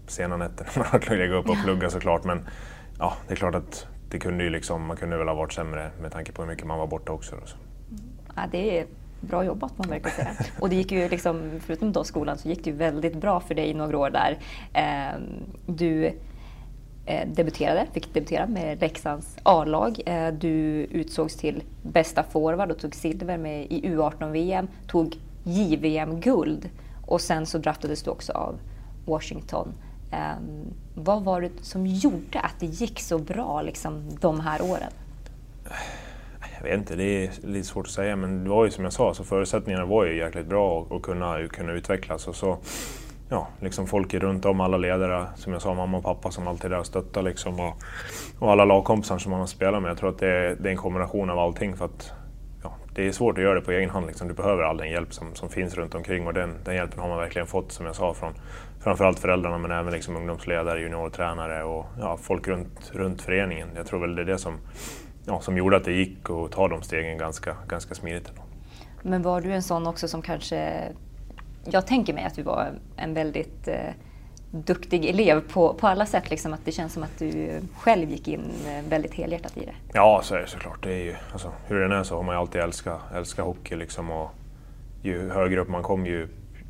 sena 0.08 0.38
nätter 0.38 0.68
när 0.76 0.84
man 0.84 1.02
har 1.08 1.16
lägga 1.16 1.36
upp 1.36 1.50
och 1.50 1.64
plugga 1.64 1.90
såklart, 1.90 2.24
men 2.24 2.48
ja, 3.00 3.14
det 3.28 3.34
är 3.34 3.36
klart 3.36 3.56
att 3.56 3.88
det 4.10 4.20
kunde 4.20 4.44
ju 4.44 4.50
liksom, 4.50 4.86
man 4.86 4.98
kunde 4.98 5.18
väl 5.18 5.28
ha 5.28 5.36
varit 5.36 5.54
sämre 5.54 5.92
med 6.02 6.12
tanke 6.12 6.32
på 6.32 6.42
hur 6.42 6.50
mycket 6.50 6.68
man 6.68 6.80
var 6.80 6.88
borta 6.88 7.12
också. 7.12 7.36
Så. 7.46 7.58
Ja, 8.36 8.42
det 8.52 8.80
är 8.80 8.86
bra 9.22 9.44
jobbat 9.44 9.78
man 9.78 9.90
verkligen 9.90 10.16
säga. 10.16 10.36
Och 10.60 10.70
det 10.70 10.76
gick 10.76 10.92
ju 10.92 11.10
liksom, 11.10 11.52
förutom 11.60 11.92
då 11.92 12.04
skolan 12.04 12.38
så 12.38 12.50
gick 12.50 12.64
det 12.64 12.70
ju 12.70 12.76
väldigt 12.76 13.16
bra 13.16 13.40
för 13.40 13.56
dig 13.56 13.70
i 13.70 13.74
några 13.74 13.98
år 13.98 14.10
där. 14.10 14.38
Ehm, 14.74 15.22
du 15.66 16.06
eh, 17.06 17.28
debuterade, 17.28 17.86
fick 17.94 18.14
debutera 18.14 18.48
med 18.48 18.82
Leksands 18.82 19.38
A-lag. 19.44 20.02
Eh, 20.06 20.34
du 20.34 20.52
utsågs 20.92 21.36
till 21.36 21.64
bästa 21.82 22.24
forward 22.24 22.72
och 22.72 22.80
tog 22.80 22.96
silver 22.96 23.38
med 23.38 23.66
i 23.70 23.82
U18-VM, 23.90 24.68
tog 24.88 25.18
JVM-guld 25.44 26.70
och 27.06 27.22
sen 27.22 27.46
så 27.46 27.58
draftades 27.58 28.04
du 28.04 28.12
också 28.12 28.34
av 28.34 28.60
Washington. 29.06 29.74
Um, 30.12 30.74
vad 30.94 31.24
var 31.24 31.42
det 31.42 31.52
som 31.62 31.88
gjorde 31.88 32.40
att 32.40 32.56
det 32.60 32.66
gick 32.66 33.00
så 33.00 33.18
bra 33.18 33.62
liksom, 33.62 34.18
de 34.20 34.40
här 34.40 34.62
åren? 34.62 34.92
Jag 36.58 36.64
vet 36.64 36.80
inte, 36.80 36.96
det 36.96 37.26
är 37.26 37.48
lite 37.48 37.68
svårt 37.68 37.86
att 37.86 37.92
säga 37.92 38.16
men 38.16 38.44
det 38.44 38.50
var 38.50 38.66
ju 38.66 38.72
som 38.72 38.84
jag 38.84 38.94
sa, 38.94 39.14
så 39.14 39.24
förutsättningarna 39.24 39.86
var 39.86 40.06
ju 40.06 40.18
jäkligt 40.18 40.48
bra 40.48 40.88
att 40.90 41.02
kunna, 41.02 41.48
kunna 41.48 41.72
utvecklas. 41.72 42.28
Och 42.28 42.36
så, 42.36 42.58
ja, 43.30 43.48
liksom 43.60 43.88
folk 43.88 44.14
runt 44.14 44.46
om, 44.46 44.62
alla 44.62 44.78
ledare, 44.78 45.28
som 45.36 45.54
jag 45.54 45.62
sa, 45.62 45.74
mamma 45.74 45.98
och 45.98 46.04
pappa 46.04 46.32
som 46.32 46.48
alltid 46.48 46.66
är 46.66 46.70
där 46.70 46.80
och 46.80 46.86
stöttar. 46.86 47.22
Liksom, 47.22 47.60
och, 47.60 47.74
och 48.40 48.52
alla 48.52 48.66
lagkompisar 48.66 49.18
som 49.18 49.32
man 49.32 49.40
har 49.40 49.48
spelat 49.48 49.82
med. 49.82 49.90
Jag 49.90 49.98
tror 49.98 50.10
att 50.10 50.20
det 50.20 50.30
är, 50.30 50.56
det 50.56 50.70
är 50.70 50.72
en 50.72 50.78
kombination 50.78 51.30
av 51.30 51.40
allting. 51.40 51.78
för 51.78 51.86
att 51.86 52.14
det 52.96 53.08
är 53.08 53.12
svårt 53.12 53.38
att 53.38 53.44
göra 53.44 53.54
det 53.54 53.62
på 53.62 53.72
egen 53.72 53.90
hand. 53.90 54.08
Liksom. 54.08 54.28
Du 54.28 54.34
behöver 54.34 54.64
all 54.64 54.78
den 54.78 54.90
hjälp 54.90 55.14
som, 55.14 55.36
som 55.36 55.50
finns 55.50 55.76
runt 55.76 55.96
omkring 55.96 56.28
och 56.28 56.34
den, 56.34 56.54
den 56.64 56.76
hjälpen 56.76 57.00
har 57.00 57.10
man 57.10 57.18
verkligen 57.18 57.48
fått, 57.48 57.72
som 57.72 57.86
jag 57.86 57.96
sa, 57.96 58.14
från, 58.14 58.34
framförallt 58.84 59.20
föräldrarna 59.20 59.58
men 59.58 59.72
även 59.72 59.94
liksom 59.94 60.16
ungdomsledare, 60.16 60.80
juniortränare 60.80 61.64
och 61.64 61.86
ja, 62.00 62.18
folk 62.18 62.48
runt, 62.48 62.92
runt 62.94 63.22
föreningen. 63.22 63.70
Jag 63.76 63.88
tror 63.88 64.00
väl 64.00 64.16
det 64.16 64.22
är 64.22 64.26
det 64.26 64.38
som, 64.38 64.58
ja, 65.26 65.42
som 65.42 65.58
gjorde 65.58 65.78
att 65.78 65.84
det 65.84 65.94
gick 65.94 66.30
att 66.30 66.52
ta 66.52 66.68
de 66.68 66.82
stegen 66.82 67.18
ganska, 67.18 67.56
ganska 67.68 67.96
smidigt. 67.96 68.32
Men 69.02 69.22
var 69.22 69.42
du 69.42 69.52
en 69.52 69.64
sån 69.64 69.88
också 69.88 70.08
som 70.08 70.22
kanske... 70.22 70.84
Jag 71.66 71.88
tänker 71.88 72.14
mig 72.14 72.24
att 72.24 72.36
du 72.36 72.44
var 72.44 72.72
en 72.98 73.14
väldigt 73.14 73.68
eh, 73.68 73.94
duktig 74.62 75.06
elev 75.06 75.42
på, 75.54 75.74
på 75.74 75.88
alla 75.88 76.06
sätt. 76.06 76.30
Liksom, 76.30 76.54
att 76.54 76.66
det 76.66 76.72
känns 76.72 76.94
som 76.94 77.04
att 77.04 77.20
du 77.20 77.62
själv 77.78 78.10
gick 78.10 78.28
in 78.28 78.52
eh, 78.68 78.90
väldigt 78.90 79.14
helhjärtat 79.14 79.58
i 79.58 79.66
det. 79.66 79.76
Ja, 79.94 80.22
så 80.24 80.36
är 80.36 80.40
det 80.40 80.48
såklart. 80.48 80.84
Det 80.84 80.94
är 80.94 81.04
ju, 81.04 81.16
alltså, 81.32 81.52
hur 81.68 81.80
den 81.80 81.92
är 81.92 82.04
så 82.04 82.16
har 82.16 82.24
man 82.24 82.36
ju 82.36 82.40
alltid 82.40 82.62
älskat, 82.62 83.02
älskat 83.16 83.46
hockey. 83.46 83.76
Liksom, 83.76 84.12
och 84.12 84.32
ju 85.02 85.30
högre 85.30 85.60
upp 85.60 85.70
man 85.70 85.84
kom 85.84 86.06
ju, 86.06 86.28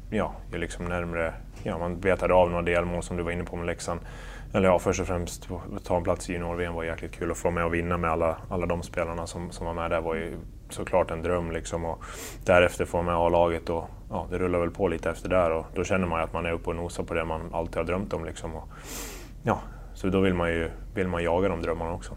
ja, 0.09 0.33
ju 0.51 0.57
liksom 0.57 0.85
närmre, 0.85 1.33
ja 1.63 1.77
man 1.77 1.99
betade 1.99 2.33
av 2.33 2.49
några 2.49 2.63
delmål 2.63 3.03
som 3.03 3.17
du 3.17 3.23
var 3.23 3.31
inne 3.31 3.43
på 3.43 3.55
med 3.55 3.65
Leksand. 3.65 3.99
Eller 4.53 4.67
ja, 4.67 4.79
först 4.79 5.01
och 5.01 5.07
främst 5.07 5.49
ta 5.83 5.97
en 5.97 6.03
plats 6.03 6.29
i 6.29 6.33
junior-VM 6.33 6.73
var 6.73 6.83
jäkligt 6.83 7.11
kul 7.11 7.31
att 7.31 7.37
få 7.37 7.51
med 7.51 7.65
och 7.65 7.73
vinna 7.73 7.97
med 7.97 8.11
alla, 8.11 8.37
alla 8.49 8.65
de 8.65 8.83
spelarna 8.83 9.27
som, 9.27 9.51
som 9.51 9.65
var 9.65 9.73
med 9.73 9.91
där 9.91 10.01
var 10.01 10.15
ju 10.15 10.37
såklart 10.69 11.12
en 11.12 11.22
dröm 11.22 11.51
liksom. 11.51 11.86
Och 11.86 12.03
därefter 12.45 12.86
få 12.86 13.01
med 13.01 13.15
A-laget 13.15 13.69
och 13.69 13.89
ja, 14.10 14.27
det 14.29 14.38
rullar 14.38 14.60
väl 14.60 14.72
på 14.72 14.88
lite 14.88 15.10
efter 15.10 15.29
där 15.29 15.51
och 15.51 15.65
då 15.75 15.84
känner 15.84 16.07
man 16.07 16.19
ju 16.19 16.24
att 16.24 16.34
man 16.34 16.45
är 16.45 16.51
uppe 16.51 16.69
och 16.69 16.75
nosar 16.75 17.03
på 17.03 17.13
det 17.13 17.25
man 17.25 17.53
alltid 17.53 17.77
har 17.77 17.84
drömt 17.84 18.13
om 18.13 18.25
liksom. 18.25 18.55
Och, 18.55 18.69
ja, 19.43 19.60
så 19.93 20.07
då 20.07 20.19
vill 20.19 20.34
man 20.34 20.50
ju 20.50 20.72
vill 20.95 21.07
man 21.07 21.24
jaga 21.24 21.50
de 21.50 21.62
drömmarna 21.62 21.93
också. 21.93 22.13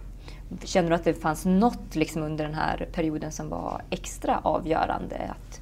Känner 0.64 0.88
du 0.88 0.95
att 0.95 1.05
det 1.05 1.14
fanns 1.14 1.45
något 1.45 1.97
liksom 1.97 2.23
under 2.23 2.45
den 2.45 2.55
här 2.55 2.88
perioden 2.93 3.33
som 3.33 3.49
var 3.49 3.83
extra 3.90 4.38
avgörande? 4.38 5.17
Att, 5.17 5.61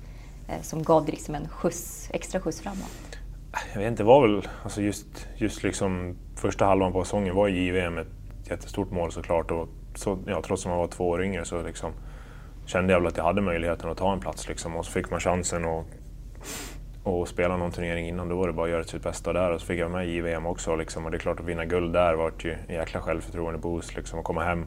eh, 0.49 0.63
som 0.63 0.83
gav 0.83 1.05
dig 1.05 1.13
liksom 1.13 1.35
en 1.35 1.49
skjuts, 1.49 2.11
extra 2.13 2.41
skjuts 2.41 2.61
framåt? 2.61 3.19
Jag 3.73 3.81
vet 3.81 3.91
inte, 3.91 4.03
det 4.03 4.07
var 4.07 4.29
väl 4.29 4.49
alltså 4.63 4.83
just, 4.83 5.29
just 5.37 5.63
liksom 5.63 6.17
första 6.37 6.65
halvan 6.65 6.93
på 6.93 7.05
säsongen 7.05 7.35
var 7.35 7.49
JVM 7.49 7.99
ett 7.99 8.09
jättestort 8.45 8.91
mål 8.91 9.13
såklart. 9.13 9.51
Och 9.51 9.69
så, 9.95 10.19
ja, 10.27 10.43
trots 10.43 10.67
att 10.67 10.71
man 10.71 10.79
var 10.79 10.87
två 10.87 11.09
år 11.09 11.25
yngre 11.25 11.45
så 11.45 11.63
liksom, 11.63 11.93
kände 12.67 12.93
jag 12.93 13.01
väl 13.01 13.09
att 13.09 13.17
jag 13.17 13.25
hade 13.25 13.41
möjligheten 13.41 13.91
att 13.91 13.99
ta 13.99 14.13
en 14.13 14.21
plats. 14.21 14.49
Liksom. 14.49 14.77
Och 14.77 14.87
så 14.87 14.93
fick 14.93 15.11
man 15.11 15.21
chansen 15.21 15.65
att 15.65 15.87
och 17.07 17.29
spela 17.29 17.57
någon 17.57 17.71
turnering 17.71 18.09
innan, 18.09 18.29
då 18.29 18.37
var 18.37 18.47
det 18.47 18.53
bara 18.53 18.65
att 18.65 18.71
göra 18.71 18.85
sitt 18.85 19.03
bästa 19.03 19.33
där. 19.33 19.51
Och 19.51 19.61
så 19.61 19.67
fick 19.67 19.81
jag 19.81 19.91
med 19.91 20.09
JVM 20.09 20.47
också 20.47 20.77
liksom. 20.77 21.05
och 21.05 21.11
det 21.11 21.17
är 21.17 21.19
klart 21.19 21.41
att 21.41 21.47
vinna 21.47 21.65
guld 21.65 21.93
där 21.93 22.15
var 22.15 22.33
ju 22.39 22.53
en 22.69 22.75
jäkla 22.75 23.01
självförtroende 23.01 23.59
boost 23.59 23.97
liksom. 23.97 24.19
att 24.19 24.25
komma 24.25 24.45
hem 24.45 24.67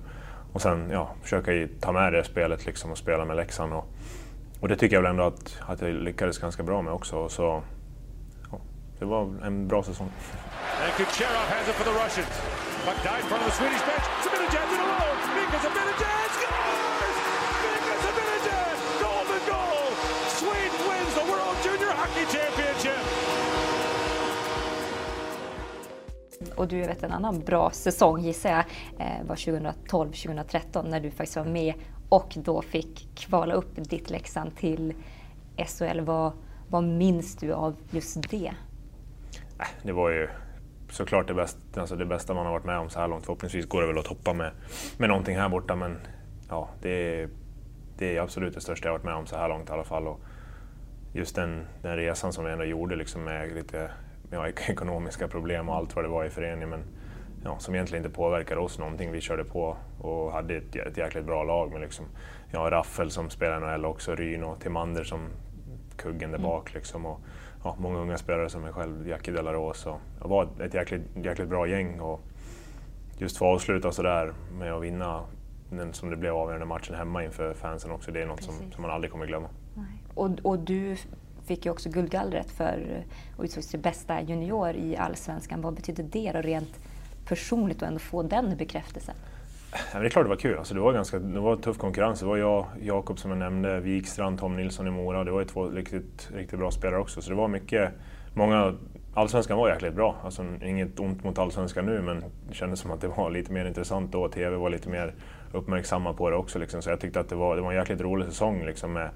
och 0.53 0.61
sen 0.61 0.89
ja, 0.89 1.15
försöka 1.23 1.51
ta 1.81 1.91
med 1.91 2.13
det 2.13 2.23
spelet 2.23 2.65
liksom, 2.65 2.91
och 2.91 2.97
spela 2.97 3.25
med 3.25 3.37
Leksand. 3.37 3.73
Och, 3.73 3.85
och 4.59 4.67
det 4.67 4.75
tycker 4.75 4.95
jag 4.95 5.01
väl 5.01 5.11
ändå 5.11 5.23
att, 5.23 5.61
att 5.61 5.81
jag 5.81 5.93
lyckades 5.93 6.37
ganska 6.37 6.63
bra 6.63 6.81
med 6.81 6.93
också. 6.93 7.29
Så, 7.29 7.63
ja, 8.51 8.59
det 8.99 9.05
var 9.05 9.33
en 9.43 9.67
bra 9.67 9.83
säsong. 9.83 10.11
And 15.71 16.78
Och 26.59 26.67
du 26.67 26.79
vet 26.81 27.03
en 27.03 27.11
annan 27.11 27.39
bra 27.39 27.69
säsong 27.69 28.21
gissar 28.21 28.49
jag 28.49 28.63
eh, 28.99 29.27
var 29.27 29.35
2012-2013 29.35 30.89
när 30.89 30.99
du 30.99 31.11
faktiskt 31.11 31.37
var 31.37 31.45
med 31.45 31.73
och 32.09 32.33
då 32.35 32.61
fick 32.61 33.15
kvala 33.15 33.53
upp 33.53 33.75
ditt 33.75 34.09
Leksand 34.09 34.55
till 34.55 34.93
SHL. 35.57 35.99
Vad, 35.99 36.31
vad 36.69 36.83
minns 36.83 37.35
du 37.35 37.53
av 37.53 37.75
just 37.91 38.29
det? 38.29 38.53
Äh, 39.59 39.67
det 39.83 39.91
var 39.91 40.09
ju 40.09 40.29
såklart 40.89 41.27
det 41.27 41.33
bästa, 41.33 41.81
alltså 41.81 41.95
det 41.95 42.05
bästa 42.05 42.33
man 42.33 42.45
har 42.45 42.53
varit 42.53 42.65
med 42.65 42.79
om 42.79 42.89
så 42.89 42.99
här 42.99 43.07
långt. 43.07 43.25
Förhoppningsvis 43.25 43.65
går 43.65 43.81
det 43.81 43.87
väl 43.87 43.97
att 43.97 44.05
toppa 44.05 44.33
med, 44.33 44.51
med 44.97 45.09
någonting 45.09 45.37
här 45.37 45.49
borta 45.49 45.75
men 45.75 45.97
ja, 46.49 46.69
det 46.81 47.21
är, 47.21 47.29
det 47.97 48.17
är 48.17 48.21
absolut 48.21 48.53
det 48.53 48.61
största 48.61 48.87
jag 48.87 48.93
varit 48.93 49.05
med 49.05 49.15
om 49.15 49.25
så 49.25 49.35
här 49.35 49.49
långt 49.49 49.69
i 49.69 49.71
alla 49.71 49.83
fall. 49.83 50.07
Och 50.07 50.19
just 51.13 51.35
den, 51.35 51.67
den 51.81 51.95
resan 51.95 52.33
som 52.33 52.45
vi 52.45 52.51
ändå 52.51 52.65
gjorde 52.65 52.95
liksom 52.95 53.23
med 53.23 53.55
lite 53.55 53.91
ja, 54.29 54.47
ekonomiska 54.67 55.27
problem 55.27 55.69
och 55.69 55.75
allt 55.75 55.95
vad 55.95 56.05
det 56.05 56.09
var 56.09 56.25
i 56.25 56.29
föreningen 56.29 56.69
men 56.69 56.83
ja, 57.43 57.59
som 57.59 57.75
egentligen 57.75 58.05
inte 58.05 58.15
påverkade 58.15 58.61
oss 58.61 58.79
någonting. 58.79 59.11
Vi 59.11 59.21
körde 59.21 59.43
på 59.43 59.77
och 59.99 60.31
hade 60.31 60.55
ett, 60.55 60.75
ett 60.75 60.97
jäkligt 60.97 61.25
bra 61.25 61.43
lag 61.43 61.71
med 61.71 61.81
liksom, 61.81 62.05
ja, 62.51 62.71
Raffel 62.71 63.11
som 63.11 63.29
spelar 63.29 63.59
NHL 63.59 63.85
också, 63.85 64.15
Ryn 64.15 64.43
och 64.43 64.61
Timander 64.61 65.03
som 65.03 65.27
kuggen 65.97 66.31
där 66.31 66.37
mm. 66.37 66.49
bak. 66.49 66.73
Liksom, 66.73 67.05
och, 67.05 67.19
ja, 67.63 67.75
många 67.79 67.99
unga 67.99 68.17
spelare 68.17 68.49
som 68.49 68.61
mig 68.61 68.73
själv, 68.73 69.07
Jackie 69.07 69.33
Delaros. 69.33 69.85
Och 69.85 69.99
det 70.21 70.27
var 70.27 70.47
ett 70.61 70.73
jäkligt, 70.73 71.01
jäkligt 71.15 71.49
bra 71.49 71.67
gäng. 71.67 71.99
Och 71.99 72.21
just 73.17 73.37
få 73.37 73.45
avsluta 73.45 73.91
sådär 73.91 74.33
med 74.59 74.73
att 74.73 74.83
vinna 74.83 75.21
den 75.71 75.93
som 75.93 76.09
det 76.09 76.15
blev 76.15 76.35
avgörande 76.35 76.65
matchen 76.65 76.95
hemma 76.95 77.23
inför 77.23 77.53
fansen 77.53 77.91
också, 77.91 78.11
det 78.11 78.21
är 78.21 78.25
något 78.25 78.43
som, 78.43 78.55
som, 78.71 78.81
man 78.81 78.91
aldrig 78.91 79.11
kommer 79.11 79.25
glömma. 79.25 79.47
Och, 80.13 80.29
och 80.43 80.59
du 80.59 80.97
fick 81.49 81.65
ju 81.65 81.71
också 81.71 81.89
guldgallret 81.89 82.51
för 82.51 83.03
och 83.37 83.43
utsågs 83.43 83.67
till 83.67 83.79
bästa 83.79 84.21
junior 84.21 84.75
i 84.75 84.97
Allsvenskan. 84.97 85.61
Vad 85.61 85.73
betyder 85.73 86.03
det 86.03 86.31
då 86.31 86.41
rent 86.41 86.79
personligt 87.25 87.77
att 87.77 87.87
ändå 87.87 87.99
få 87.99 88.23
den 88.23 88.57
bekräftelsen? 88.57 89.15
Ja, 89.93 89.99
det 89.99 90.05
är 90.05 90.09
klart 90.09 90.25
det 90.25 90.29
var 90.29 90.35
kul. 90.35 90.57
Alltså 90.57 90.73
det, 90.73 90.79
var 90.79 90.93
ganska, 90.93 91.19
det 91.19 91.39
var 91.39 91.55
tuff 91.55 91.77
konkurrens. 91.77 92.19
Det 92.19 92.25
var 92.25 92.37
jag, 92.37 92.65
Jakob 92.81 93.19
som 93.19 93.31
jag 93.31 93.37
nämnde, 93.37 93.79
Wikstrand, 93.79 94.39
Tom 94.39 94.55
Nilsson 94.55 94.87
i 94.87 94.91
Mora. 94.91 95.23
Det 95.23 95.31
var 95.31 95.39
ju 95.39 95.45
två 95.45 95.65
riktigt, 95.65 96.29
riktigt 96.35 96.59
bra 96.59 96.71
spelare 96.71 96.99
också. 96.99 97.21
Så 97.21 97.29
det 97.29 97.35
var 97.35 97.47
mycket, 97.47 97.91
många, 98.33 98.75
allsvenskan 99.13 99.57
var 99.57 99.69
jäkligt 99.69 99.93
bra. 99.93 100.15
Alltså 100.23 100.45
inget 100.61 100.99
ont 100.99 101.23
mot 101.23 101.37
allsvenskan 101.37 101.85
nu 101.85 102.01
men 102.01 102.23
det 102.49 102.53
kändes 102.53 102.79
som 102.79 102.91
att 102.91 103.01
det 103.01 103.07
var 103.07 103.29
lite 103.29 103.51
mer 103.51 103.65
intressant 103.65 104.11
då. 104.11 104.27
TV 104.27 104.55
var 104.55 104.69
lite 104.69 104.89
mer 104.89 105.13
uppmärksamma 105.51 106.13
på 106.13 106.29
det 106.29 106.35
också. 106.35 106.59
Liksom. 106.59 106.81
Så 106.81 106.89
jag 106.89 106.99
tyckte 106.99 107.19
att 107.19 107.29
det 107.29 107.35
var, 107.35 107.55
det 107.55 107.61
var 107.61 107.71
en 107.71 107.77
jäkligt 107.77 108.01
rolig 108.01 108.27
säsong 108.27 108.65
liksom, 108.65 108.93
med, 108.93 109.09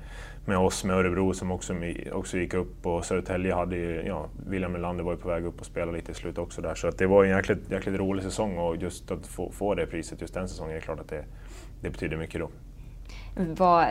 med 0.45 0.57
oss, 0.57 0.83
med 0.83 0.95
Örebro 0.95 1.33
som 1.33 1.51
också, 1.51 1.75
också 2.11 2.37
gick 2.37 2.53
upp 2.53 2.85
och 2.85 3.05
Södertälje 3.05 3.53
hade 3.53 3.75
ju, 3.75 4.03
ja, 4.05 4.27
William 4.47 4.71
Melander 4.71 5.03
var 5.03 5.11
ju 5.11 5.17
på 5.17 5.29
väg 5.29 5.45
upp 5.45 5.59
och 5.59 5.65
spelade 5.65 5.97
lite 5.97 6.11
i 6.11 6.15
slutet 6.15 6.37
också 6.37 6.61
där. 6.61 6.75
Så 6.75 6.87
att 6.87 6.97
det 6.97 7.07
var 7.07 7.23
en 7.23 7.29
jäkligt, 7.29 7.71
jäkligt 7.71 7.95
rolig 7.95 8.23
säsong 8.23 8.57
och 8.57 8.75
just 8.75 9.11
att 9.11 9.27
få, 9.27 9.51
få 9.51 9.75
det 9.75 9.85
priset 9.85 10.21
just 10.21 10.33
den 10.33 10.49
säsongen, 10.49 10.73
det 10.73 10.79
är 10.79 10.81
klart 10.81 10.99
att 10.99 11.09
det, 11.09 11.25
det 11.81 11.89
betyder 11.89 12.17
mycket 12.17 12.41
då. 12.41 12.49
Vad, 13.35 13.87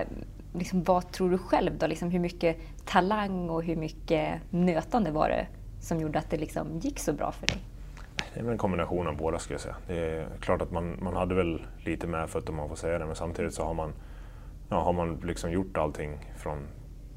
liksom, 0.55 0.83
vad 0.83 1.13
tror 1.13 1.31
du 1.31 1.39
själv 1.39 1.79
då? 1.79 1.87
Liksom, 1.87 2.11
hur 2.11 2.21
mycket 2.21 2.57
talang 2.85 3.51
och 3.51 3.63
hur 3.63 3.77
mycket 3.77 4.41
nötande 4.51 5.11
var 5.11 5.29
det 5.29 5.47
som 5.81 6.01
gjorde 6.01 6.19
att 6.19 6.31
det 6.31 6.37
liksom 6.37 6.79
gick 6.79 6.99
så 6.99 7.13
bra 7.13 7.33
för 7.33 7.47
dig? 7.47 7.72
Det 8.35 8.41
är 8.41 8.45
väl 8.45 8.53
en 8.53 8.59
kombination 8.59 9.07
av 9.07 9.17
båda 9.17 9.39
skulle 9.39 9.55
jag 9.55 9.61
säga. 9.61 9.77
Det 9.87 9.99
är 9.99 10.27
klart 10.41 10.63
att 10.63 10.71
man, 10.71 10.99
man 11.01 11.17
hade 11.17 11.35
väl 11.35 11.67
lite 11.85 12.07
med 12.07 12.31
för 12.31 12.51
om 12.51 12.57
man 12.57 12.69
får 12.69 12.77
säga 12.77 12.99
det, 12.99 13.07
men 13.07 13.15
samtidigt 13.15 13.55
så 13.55 13.65
har 13.65 13.75
man, 13.75 13.93
ja, 14.69 14.81
har 14.81 14.93
man 14.93 15.21
liksom 15.25 15.51
gjort 15.51 15.77
allting 15.77 16.33
från, 16.37 16.59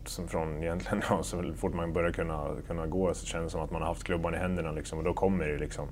som 0.05 0.27
från 0.27 0.63
egentligen, 0.63 1.01
ja, 1.09 1.23
så 1.23 1.53
fort 1.53 1.73
man 1.73 1.93
börjar 1.93 2.11
kunna, 2.11 2.47
kunna 2.67 2.87
gå 2.87 3.13
så 3.13 3.25
känns 3.25 3.43
det 3.43 3.49
som 3.49 3.61
att 3.61 3.71
man 3.71 3.81
har 3.81 3.89
haft 3.89 4.03
klubban 4.03 4.33
i 4.35 4.37
händerna 4.37 4.71
liksom, 4.71 4.97
och 4.97 5.05
då 5.05 5.13
kommer 5.13 5.47
det 5.47 5.57
liksom 5.57 5.87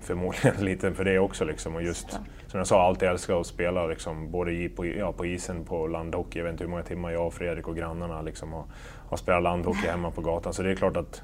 förmodligen 0.00 0.56
lite 0.64 0.92
för 0.92 1.04
det 1.04 1.18
också. 1.18 1.44
Liksom. 1.44 1.74
Och 1.74 1.82
just, 1.82 2.10
som 2.46 2.58
jag 2.58 2.66
sa, 2.66 2.82
alltid 2.82 3.08
älskar 3.08 3.40
att 3.40 3.46
spela 3.46 3.86
liksom, 3.86 4.30
både 4.30 4.68
på, 4.68 4.86
ja, 4.86 5.12
på 5.12 5.26
isen, 5.26 5.64
på 5.64 5.86
landhockey. 5.86 6.38
Jag 6.38 6.44
vet 6.44 6.52
inte 6.52 6.64
hur 6.64 6.70
många 6.70 6.82
timmar 6.82 7.10
jag 7.10 7.32
Fredrik 7.32 7.68
och 7.68 7.76
grannarna 7.76 8.22
liksom, 8.22 8.52
har, 8.52 8.64
har 9.08 9.16
spelat 9.16 9.42
landhockey 9.42 9.86
hemma 9.86 10.10
på 10.10 10.20
gatan. 10.20 10.52
Så 10.52 10.62
det 10.62 10.70
är 10.70 10.76
klart 10.76 10.96
att 10.96 11.22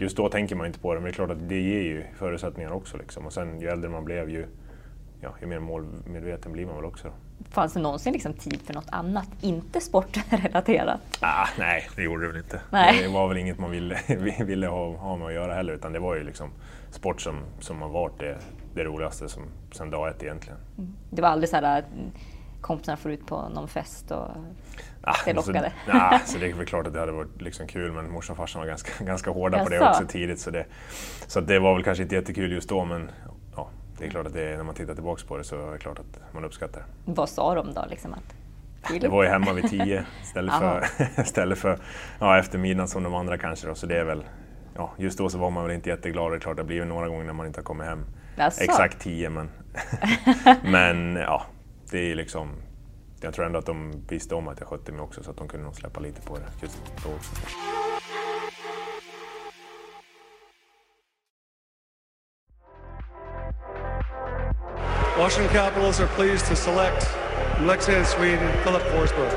just 0.00 0.16
då 0.16 0.28
tänker 0.28 0.56
man 0.56 0.66
inte 0.66 0.78
på 0.78 0.94
det, 0.94 1.00
men 1.00 1.04
det 1.04 1.10
är 1.10 1.14
klart 1.14 1.30
att 1.30 1.48
det 1.48 1.60
ger 1.60 1.82
ju 1.82 2.04
förutsättningar 2.14 2.70
också. 2.72 2.96
Liksom. 2.96 3.26
Och 3.26 3.32
sen 3.32 3.60
ju 3.60 3.68
äldre 3.68 3.90
man 3.90 4.04
blev, 4.04 4.30
ju, 4.30 4.46
ja, 5.20 5.34
ju 5.40 5.46
mer 5.46 5.58
målmedveten 5.58 6.52
blir 6.52 6.66
man 6.66 6.76
väl 6.76 6.84
också. 6.84 7.08
Då. 7.08 7.12
Fanns 7.50 7.72
det 7.72 7.80
någonsin 7.80 8.12
liksom 8.12 8.32
tid 8.32 8.60
för 8.64 8.74
något 8.74 8.88
annat, 8.90 9.28
inte 9.40 9.80
sportrelaterat? 9.80 11.00
Ah, 11.20 11.48
nej, 11.58 11.88
det 11.96 12.02
gjorde 12.02 12.22
det 12.22 12.28
väl 12.28 12.36
inte. 12.36 12.60
Nej. 12.70 13.02
Det 13.02 13.08
var 13.08 13.28
väl 13.28 13.36
inget 13.36 13.58
man 13.58 13.70
ville, 13.70 13.98
ville 14.44 14.66
ha, 14.66 14.96
ha 14.96 15.16
med 15.16 15.26
att 15.26 15.34
göra 15.34 15.54
heller, 15.54 15.72
utan 15.72 15.92
det 15.92 15.98
var 15.98 16.14
ju 16.14 16.24
liksom 16.24 16.50
sport 16.90 17.20
som, 17.20 17.36
som 17.60 17.82
har 17.82 17.88
varit 17.88 18.18
det, 18.18 18.38
det 18.74 18.84
roligaste 18.84 19.28
som, 19.28 19.42
sen 19.72 19.90
dag 19.90 20.08
ett 20.08 20.22
egentligen. 20.22 20.58
Mm. 20.78 20.94
Det 21.10 21.22
var 21.22 21.28
aldrig 21.28 21.48
så 21.48 21.56
här 21.56 21.84
kompisarna 22.60 22.96
får 22.96 23.12
ut 23.12 23.26
på 23.26 23.48
någon 23.48 23.68
fest 23.68 24.10
och 24.10 24.28
ah, 25.02 25.16
det 25.24 25.32
lockade? 25.32 25.72
Så, 25.86 25.92
nah, 25.92 26.24
så 26.24 26.38
det 26.38 26.50
är 26.50 26.54
väl 26.56 26.66
klart 26.66 26.86
att 26.86 26.92
det 26.92 27.00
hade 27.00 27.12
varit 27.12 27.42
liksom 27.42 27.66
kul 27.66 27.92
men 27.92 28.10
morsan 28.10 28.32
och 28.34 28.36
farsan 28.36 28.60
var 28.60 28.66
ganska, 28.66 29.04
ganska 29.04 29.30
hårda 29.30 29.58
jag 29.58 29.66
på 29.66 29.72
det 29.72 29.88
också 29.88 30.06
tidigt 30.06 30.40
så 30.40 30.50
det, 30.50 30.66
så 31.26 31.40
det 31.40 31.58
var 31.58 31.74
väl 31.74 31.84
kanske 31.84 32.02
inte 32.02 32.14
jättekul 32.14 32.52
just 32.52 32.68
då 32.68 32.84
men 32.84 33.10
ja, 33.56 33.68
det 33.98 34.06
är 34.06 34.10
klart 34.10 34.26
att 34.26 34.32
det, 34.32 34.56
när 34.56 34.64
man 34.64 34.74
tittar 34.74 34.94
tillbaka 34.94 35.22
på 35.28 35.36
det 35.36 35.44
så 35.44 35.68
är 35.68 35.72
det 35.72 35.78
klart 35.78 35.98
att 35.98 36.34
man 36.34 36.44
uppskattar 36.44 36.80
det. 36.80 37.12
Vad 37.12 37.28
sa 37.28 37.54
de 37.54 37.74
då? 37.74 37.84
Liksom 37.90 38.14
att 38.14 38.34
det 39.00 39.08
var 39.08 39.22
ju 39.22 39.28
hemma 39.28 39.52
vid 39.52 39.70
tio 39.70 40.04
istället 40.22 40.54
för, 40.54 40.86
istället 41.22 41.58
för 41.58 41.78
ja, 42.18 42.38
efter 42.38 42.58
midnatt 42.58 42.90
som 42.90 43.02
de 43.02 43.14
andra 43.14 43.38
kanske. 43.38 43.66
Då, 43.66 43.74
så 43.74 43.86
det 43.86 43.98
är 43.98 44.04
väl, 44.04 44.24
ja, 44.74 44.90
just 44.96 45.18
då 45.18 45.28
så 45.28 45.38
var 45.38 45.50
man 45.50 45.64
väl 45.64 45.74
inte 45.74 45.88
jätteglad. 45.88 46.32
Det 46.32 46.36
är 46.36 46.40
klart 46.40 46.56
det 46.56 46.64
blir 46.64 46.84
några 46.84 47.08
gånger 47.08 47.24
när 47.24 47.32
man 47.32 47.46
inte 47.46 47.58
har 47.58 47.64
kommit 47.64 47.86
hem 47.86 48.04
Jaså. 48.36 48.64
exakt 48.64 49.00
tio. 49.00 49.30
Men, 49.30 49.50
men 50.62 51.16
ja, 51.16 51.46
det 51.90 52.10
är 52.10 52.14
liksom, 52.14 52.48
jag 53.20 53.34
tror 53.34 53.46
ändå 53.46 53.58
att 53.58 53.66
de 53.66 54.04
visste 54.08 54.34
om 54.34 54.48
att 54.48 54.60
jag 54.60 54.68
skötte 54.68 54.92
mig 54.92 55.00
också 55.00 55.22
så 55.22 55.30
att 55.30 55.36
de 55.36 55.48
kunde 55.48 55.64
nog 55.64 55.76
släppa 55.76 56.00
lite 56.00 56.22
på 56.22 56.36
det 56.36 56.62
just 56.62 56.78
då 57.04 57.10
också. 57.14 57.30
Washington 65.18 65.52
Capitals 65.52 66.00
are 66.00 66.06
pleased 66.06 66.46
to 66.46 66.56
select 66.56 67.04
from 67.56 67.66
Leksand, 67.66 68.06
Sweden, 68.06 68.52
Philip 68.62 68.82
Forsberg. 68.82 69.32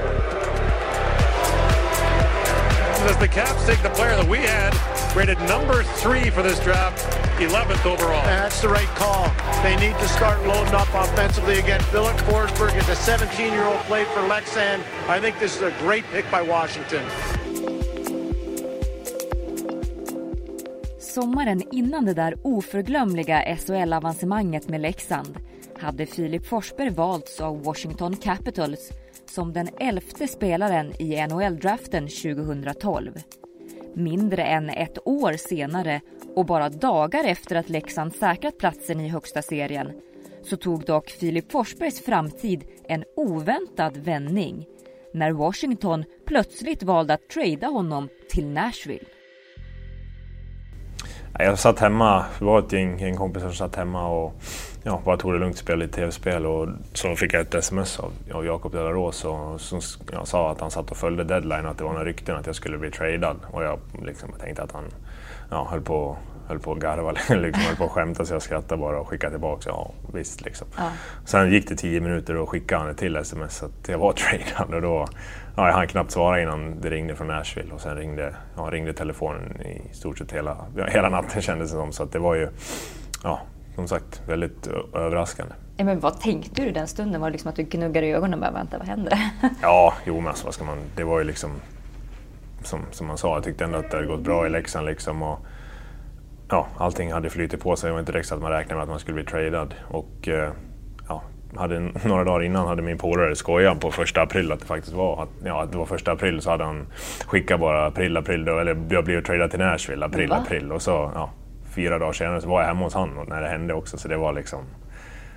As 3.09 3.17
the 3.19 3.27
Caps 3.27 3.65
take 3.65 3.81
the 3.83 3.89
player 3.89 4.15
that 4.15 4.29
we 4.29 4.37
had, 4.37 4.73
rated 5.13 5.37
number 5.49 5.83
three 5.83 6.29
for 6.29 6.41
this 6.41 6.59
draft, 6.63 7.22
11th 7.37 7.85
overall. 7.85 8.21
And 8.21 8.43
that's 8.43 8.61
the 8.61 8.69
right 8.69 8.93
call. 8.95 9.25
They 9.63 9.75
need 9.75 9.97
to 9.99 10.07
start 10.07 10.37
loading 10.45 10.75
up 10.75 10.89
offensively 10.93 11.59
again. 11.59 11.81
Philip 11.91 12.17
Forsberg 12.27 12.77
is 12.77 12.89
a 12.89 13.11
17-year-old 13.11 13.79
play 13.87 14.03
for 14.05 14.21
Lexan. 14.21 14.79
I 15.07 15.19
think 15.19 15.39
this 15.39 15.55
is 15.55 15.61
a 15.61 15.73
great 15.85 16.05
pick 16.13 16.25
by 16.31 16.41
Washington. 16.41 17.03
Sommaren 20.99 21.63
innan 21.71 22.05
det 22.05 22.13
där 22.13 22.37
oförglömliga 22.41 23.55
SHL-avancemanget 23.55 24.69
med 24.69 24.81
Leksand 24.81 25.39
hade 25.79 26.05
Filip 26.05 26.45
Forsberg 26.45 26.89
valts 26.89 27.41
av 27.41 27.63
Washington 27.63 28.15
Capitals 28.15 28.91
som 29.25 29.53
den 29.53 29.69
elfte 29.79 30.27
spelaren 30.27 30.93
i 31.01 31.27
NHL-draften 31.27 32.07
2012. 32.07 33.19
Mindre 33.93 34.43
än 34.43 34.69
ett 34.69 35.07
år 35.07 35.33
senare 35.33 36.01
och 36.35 36.45
bara 36.45 36.69
dagar 36.69 37.23
efter 37.23 37.55
att 37.55 37.69
Leksand 37.69 38.15
säkrat 38.15 38.57
platsen 38.57 38.99
i 38.99 39.09
högsta 39.09 39.41
serien 39.41 39.91
så 40.43 40.57
tog 40.57 40.85
dock 40.85 41.09
Filip 41.09 41.51
Forsbergs 41.51 42.01
framtid 42.01 42.63
en 42.87 43.03
oväntad 43.15 43.97
vändning 43.97 44.65
när 45.13 45.31
Washington 45.31 46.03
plötsligt 46.25 46.83
valde 46.83 47.13
att 47.13 47.29
trada 47.29 47.67
honom 47.67 48.09
till 48.29 48.45
Nashville. 48.45 49.05
Jag 51.39 51.59
satt 51.59 51.79
hemma, 51.79 52.25
det 52.39 52.45
var 52.45 52.59
ett 52.59 52.71
gäng, 52.71 53.01
en 53.01 53.17
kompisar 53.17 53.47
som 53.47 53.55
satt 53.55 53.75
hemma 53.75 54.07
och 54.07 54.33
ja, 54.83 55.01
bara 55.05 55.17
tog 55.17 55.33
det 55.33 55.39
lugnt 55.39 55.53
och 55.53 55.59
spelade 55.59 55.85
lite 55.85 55.95
tv-spel. 55.95 56.45
Och 56.45 56.67
så 56.93 57.15
fick 57.15 57.33
jag 57.33 57.41
ett 57.41 57.55
sms 57.55 57.99
av, 57.99 58.11
av 58.33 58.45
Jakob 58.45 58.71
Delarås 58.71 59.25
som 59.57 59.81
ja, 60.11 60.25
sa 60.25 60.51
att 60.51 60.61
han 60.61 60.71
satt 60.71 60.91
och 60.91 60.97
följde 60.97 61.23
deadline 61.23 61.65
och 61.65 61.71
att 61.71 61.77
det 61.77 61.83
var 61.83 61.91
några 61.91 62.05
rykten 62.05 62.35
att 62.35 62.45
jag 62.45 62.55
skulle 62.55 62.77
bli 62.77 62.91
tradad. 62.91 63.37
Och 63.51 63.63
jag 63.63 63.79
liksom 64.05 64.29
tänkte 64.39 64.63
att 64.63 64.71
han 64.71 64.83
ja, 65.49 65.67
höll 65.71 65.81
på 65.81 66.17
höll 66.47 66.59
på 66.59 66.71
att 66.71 66.79
garva, 66.79 67.11
liksom, 67.29 67.63
höll 67.63 67.75
på 67.75 67.83
att 67.83 67.91
skämta 67.91 68.25
så 68.25 68.33
jag 68.33 68.41
skrattade 68.41 68.81
bara 68.81 68.99
och 68.99 69.07
skickade 69.07 69.31
tillbaka. 69.31 69.69
Ja, 69.69 69.91
visst 70.13 70.41
liksom. 70.41 70.67
Ja. 70.77 70.89
Sen 71.25 71.51
gick 71.51 71.69
det 71.69 71.75
tio 71.75 72.01
minuter 72.01 72.35
och 72.35 72.49
skickade 72.49 72.81
han 72.81 72.91
ett 72.91 72.97
till 72.97 73.15
sms 73.15 73.63
att 73.63 73.87
jag 73.87 73.97
var 73.97 74.13
tradad 74.57 74.73
och 74.73 74.81
då, 74.81 75.07
ja, 75.55 75.67
jag 75.67 75.73
hann 75.73 75.87
knappt 75.87 76.11
svara 76.11 76.41
innan 76.41 76.81
det 76.81 76.89
ringde 76.89 77.15
från 77.15 77.27
Nashville 77.27 77.73
och 77.73 77.81
sen 77.81 77.97
ringde, 77.97 78.35
ja, 78.55 78.61
ringde 78.71 78.93
telefonen 78.93 79.61
i 79.61 79.93
stort 79.93 80.17
sett 80.17 80.31
hela, 80.31 80.57
hela 80.87 81.09
natten 81.09 81.41
kändes 81.41 81.71
det 81.71 81.77
som. 81.77 81.91
Så 81.91 82.03
att 82.03 82.11
det 82.11 82.19
var 82.19 82.35
ju, 82.35 82.49
ja, 83.23 83.41
som 83.75 83.87
sagt, 83.87 84.21
väldigt 84.27 84.67
överraskande. 84.93 85.53
Ja, 85.77 85.85
men 85.85 85.99
vad 85.99 86.19
tänkte 86.19 86.65
du 86.65 86.71
den 86.71 86.87
stunden? 86.87 87.21
Var 87.21 87.27
det 87.27 87.31
liksom 87.31 87.49
att 87.49 87.55
du 87.55 87.63
gnuggade 87.63 88.07
i 88.07 88.13
ögonen 88.13 88.33
och 88.33 88.39
bara 88.39 88.51
vänta, 88.51 88.77
vad 88.77 88.87
händer? 88.87 89.19
ja, 89.61 89.93
jo 90.05 90.19
men 90.19 90.27
alltså, 90.27 90.45
vad 90.45 90.53
ska 90.53 90.63
man, 90.63 90.77
det 90.95 91.03
var 91.03 91.19
ju 91.19 91.25
liksom 91.25 91.51
som, 92.63 92.79
som 92.91 93.07
man 93.07 93.17
sa, 93.17 93.35
jag 93.35 93.43
tyckte 93.43 93.63
ändå 93.63 93.77
att 93.77 93.91
det 93.91 93.97
hade 93.97 94.07
gått 94.07 94.21
bra 94.21 94.45
i 94.45 94.49
Leksand 94.49 94.85
liksom. 94.85 95.21
Och, 95.23 95.39
ja, 96.53 96.67
allting 96.77 97.11
hade 97.11 97.29
flyttat 97.29 97.59
på 97.59 97.75
sig. 97.75 97.87
Det 97.87 97.91
var 97.93 97.99
inte 97.99 98.11
direkt 98.11 98.27
så 98.27 98.35
att 98.35 98.41
man 98.41 98.51
räknade 98.51 98.75
med 98.75 98.83
att 98.83 98.89
man 98.89 98.99
skulle 98.99 99.15
bli 99.15 99.23
tradad. 99.23 99.73
Och, 99.87 100.27
eh, 100.27 100.49
ja, 101.07 101.21
hade, 101.55 101.79
några 102.05 102.23
dagar 102.23 102.43
innan 102.43 102.67
hade 102.67 102.81
min 102.81 102.97
polare 102.97 103.35
skojat 103.35 103.79
på 103.79 103.91
första 103.91 104.21
april 104.21 104.51
att 104.51 104.59
det 104.59 104.65
faktiskt 104.65 104.93
var, 104.93 105.23
att, 105.23 105.29
ja, 105.45 105.63
att 105.63 105.71
det 105.71 105.77
var 105.77 105.85
första 105.85 106.11
april 106.11 106.41
så 106.41 106.49
hade 106.49 106.63
han 106.63 106.87
skickat 107.25 107.59
bara 107.59 107.85
april, 107.85 108.17
april, 108.17 108.45
då, 108.45 108.59
eller 108.59 108.77
jag 108.89 109.05
blev 109.05 109.23
tradad 109.23 109.51
till 109.51 109.59
Nashville, 109.59 110.05
april, 110.05 110.29
Va? 110.29 110.35
april. 110.35 110.71
Och 110.71 110.81
så 110.81 111.11
ja, 111.15 111.29
fyra 111.75 111.99
dagar 111.99 112.13
senare 112.13 112.41
så 112.41 112.49
var 112.49 112.61
jag 112.61 112.67
hemma 112.67 112.83
hos 112.83 112.93
honom 112.93 113.25
när 113.29 113.41
det 113.41 113.47
hände 113.47 113.73
också. 113.73 113.97
Så 113.97 114.07
det 114.07 114.17
var 114.17 114.33
liksom... 114.33 114.59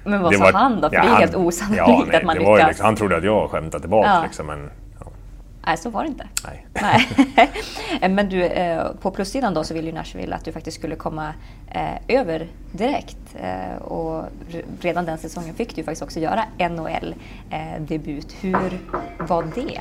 Men 0.05 0.23
vad 0.23 0.35
sa 0.35 0.51
han 0.51 0.81
då? 0.81 0.89
För 0.89 0.97
ja, 0.97 1.03
det 1.03 1.09
är 1.09 1.15
helt 1.15 1.35
osannolikt 1.35 1.89
ja, 1.89 2.05
nej, 2.09 2.17
att 2.17 2.25
man 2.25 2.37
lyckas. 2.37 2.69
Liksom, 2.69 2.87
han 2.87 2.97
trodde 2.97 3.17
att 3.17 3.25
jag 3.25 3.51
skämtade 3.51 3.81
tillbaka 3.81 4.09
ja. 4.09 4.23
liksom, 4.23 4.47
men 4.47 4.71
Nej, 5.67 5.77
så 5.77 5.91
var 5.91 6.03
det 6.03 6.09
inte. 6.09 6.29
Nej. 6.45 6.67
Nej. 6.73 7.51
Men 8.11 8.29
du, 8.29 8.45
eh, 8.45 8.93
på 9.01 9.11
plussidan 9.11 9.55
då 9.55 9.65
så 9.65 9.75
vill 9.75 9.87
ju 9.87 9.93
Nashville 9.93 10.37
att 10.37 10.45
du 10.45 10.53
faktiskt 10.53 10.79
skulle 10.79 10.97
komma 10.97 11.35
eh, 11.71 12.19
över 12.21 12.47
direkt. 12.73 13.19
Eh, 13.35 13.83
och 13.83 14.25
redan 14.81 15.05
den 15.05 15.19
säsongen 15.19 15.55
fick 15.55 15.77
du 15.77 15.85
faktiskt 15.85 16.03
också 16.03 16.21
göra 16.21 16.45
NHL-debut. 16.59 18.37
Hur 18.41 18.81
var 19.19 19.43
det? 19.55 19.81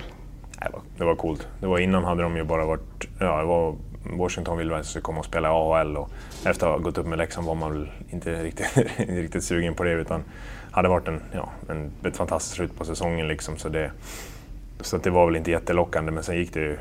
Det 0.98 1.04
var 1.04 1.16
coolt. 1.16 1.48
Det 1.60 1.68
var 1.68 1.80
innan 1.80 2.04
hade 2.04 2.24
de 2.24 2.38
ju 2.38 2.44
bara 2.44 2.66
varit, 2.66 3.08
ja, 3.20 3.38
det 3.38 3.46
var 3.46 3.76
Washington 4.18 4.58
ville 4.58 4.76
att 4.76 5.04
komma 5.04 5.20
och 5.20 5.26
spela 5.26 5.50
AHL 5.50 5.98
och 5.98 6.10
efter 6.46 6.68
att 6.68 6.74
ha 6.74 6.80
gått 6.80 6.98
upp 6.98 7.08
med 7.08 7.18
Leksand 7.18 7.48
var 7.48 7.56
man 7.56 7.72
väl 7.72 7.92
inte 8.10 8.44
riktigt, 8.44 8.78
riktigt 8.98 9.44
sugen 9.44 9.74
på 9.74 9.84
det 9.84 9.92
utan 9.92 10.24
hade 10.72 10.90
varit 10.90 11.08
en, 11.08 11.22
ja, 11.32 11.50
en, 11.70 11.92
ett 12.06 12.18
fantastiskt 12.18 12.56
slut 12.56 12.78
på 12.78 12.86
säsongen 12.86 13.28
liksom 13.28 13.58
så 13.58 13.70
det 13.70 13.92
så 14.80 14.98
det 14.98 15.10
var 15.10 15.26
väl 15.26 15.36
inte 15.36 15.52
jättelockande, 15.52 16.12
men 16.12 16.24
sen 16.24 16.36
gick 16.36 16.54
det 16.54 16.60
ju 16.60 16.78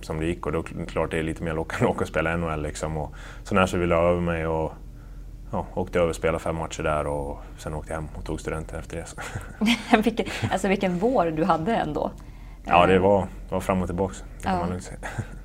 som 0.00 0.20
det 0.20 0.26
gick 0.26 0.46
och 0.46 0.52
då 0.52 0.62
klart 0.62 1.10
det 1.10 1.18
är 1.18 1.22
lite 1.22 1.42
mer 1.42 1.54
lockande 1.54 1.84
att 1.84 1.90
åka 1.90 2.00
och 2.00 2.08
spela 2.08 2.36
NHL. 2.36 2.62
Liksom. 2.62 2.96
Och, 2.96 3.14
så 3.42 3.54
när 3.54 3.66
så 3.66 3.78
ville 3.78 3.94
jag 3.94 4.04
över 4.04 4.20
mig 4.20 4.46
och 4.46 4.72
ja, 5.52 5.66
åkte 5.74 5.98
över 5.98 6.08
och 6.08 6.16
spelade 6.16 6.38
fem 6.38 6.56
matcher 6.56 6.82
där 6.82 7.06
och 7.06 7.38
sen 7.58 7.74
åkte 7.74 7.92
jag 7.92 8.00
hem 8.00 8.08
och 8.14 8.24
tog 8.24 8.40
studenten 8.40 8.78
efter 8.78 8.96
det. 8.96 9.96
vilken, 10.04 10.26
alltså 10.52 10.68
vilken 10.68 10.98
vår 10.98 11.26
du 11.26 11.44
hade 11.44 11.76
ändå. 11.76 12.10
Ja, 12.64 12.86
det 12.86 12.98
var, 12.98 13.20
det 13.20 13.54
var 13.54 13.60
fram 13.60 13.82
och 13.82 13.88
tillbaka. 13.88 14.14
Ja. 14.44 14.66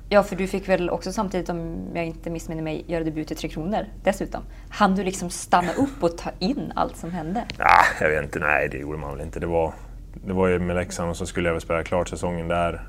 Ja, 0.08 0.22
för 0.22 0.36
du 0.36 0.46
fick 0.46 0.68
väl 0.68 0.90
också 0.90 1.12
samtidigt, 1.12 1.48
om 1.48 1.76
jag 1.94 2.06
inte 2.06 2.30
missminner 2.30 2.62
mig, 2.62 2.84
göra 2.86 3.04
debut 3.04 3.30
i 3.30 3.34
Tre 3.34 3.48
Kronor 3.48 3.86
dessutom. 4.02 4.42
Han 4.68 4.94
du 4.94 5.04
liksom 5.04 5.30
stanna 5.30 5.72
upp 5.72 6.02
och 6.02 6.18
ta 6.18 6.30
in 6.38 6.72
allt 6.76 6.96
som 6.96 7.10
hände? 7.10 7.44
Ja, 7.58 7.84
jag 8.00 8.08
vet 8.08 8.22
inte, 8.22 8.38
nej 8.38 8.68
det 8.68 8.78
gjorde 8.78 8.98
man 8.98 9.12
väl 9.16 9.26
inte. 9.26 9.40
Det 9.40 9.46
var, 9.46 9.72
det 10.14 10.32
var 10.32 10.48
ju 10.48 10.58
med 10.58 10.76
Leksand 10.76 11.10
och 11.10 11.16
så 11.16 11.26
skulle 11.26 11.48
jag 11.48 11.54
väl 11.54 11.60
spela 11.60 11.82
klart 11.82 12.08
säsongen 12.08 12.48
där. 12.48 12.82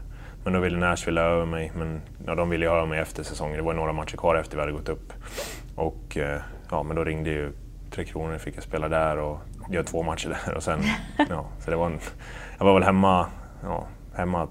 Men 0.44 0.54
då 0.54 0.60
ville 0.60 0.78
Nashville 0.78 1.22
ha 1.22 1.28
över 1.28 1.46
mig, 1.46 1.72
men 1.76 2.02
ja, 2.26 2.36
de 2.36 2.50
ville 2.50 2.66
ju 2.66 2.70
ha 2.70 2.78
över 2.78 2.88
mig 2.88 3.00
efter 3.00 3.24
säsongen. 3.24 3.58
Det 3.58 3.64
var 3.64 3.74
några 3.74 3.94
matcher 3.94 4.18
kvar 4.18 4.36
efter 4.36 4.56
vi 4.56 4.62
hade 4.62 4.72
gått 4.72 4.90
upp. 4.90 5.14
Och 5.76 6.18
eh, 6.18 6.42
ja, 6.72 6.84
men 6.84 6.96
då 6.96 7.04
ringde 7.04 7.30
ju 7.30 7.52
Tre 7.92 8.06
Kronor, 8.06 8.38
fick 8.38 8.58
jag 8.58 8.64
spela 8.64 8.90
där 8.90 9.18
och 9.18 9.40
göra 9.70 9.84
två 9.84 10.04
matcher 10.04 10.30
där. 10.46 10.54
Och 10.54 10.64
sen, 10.64 10.80
ja, 11.30 11.46
så 11.60 11.72
det 11.72 11.78
var 11.78 11.86
en, 11.86 12.00
jag 12.58 12.66
var 12.66 12.74
väl 12.74 12.84
hemma, 12.84 13.28
ja, 13.64 13.88
hemma 14.16 14.48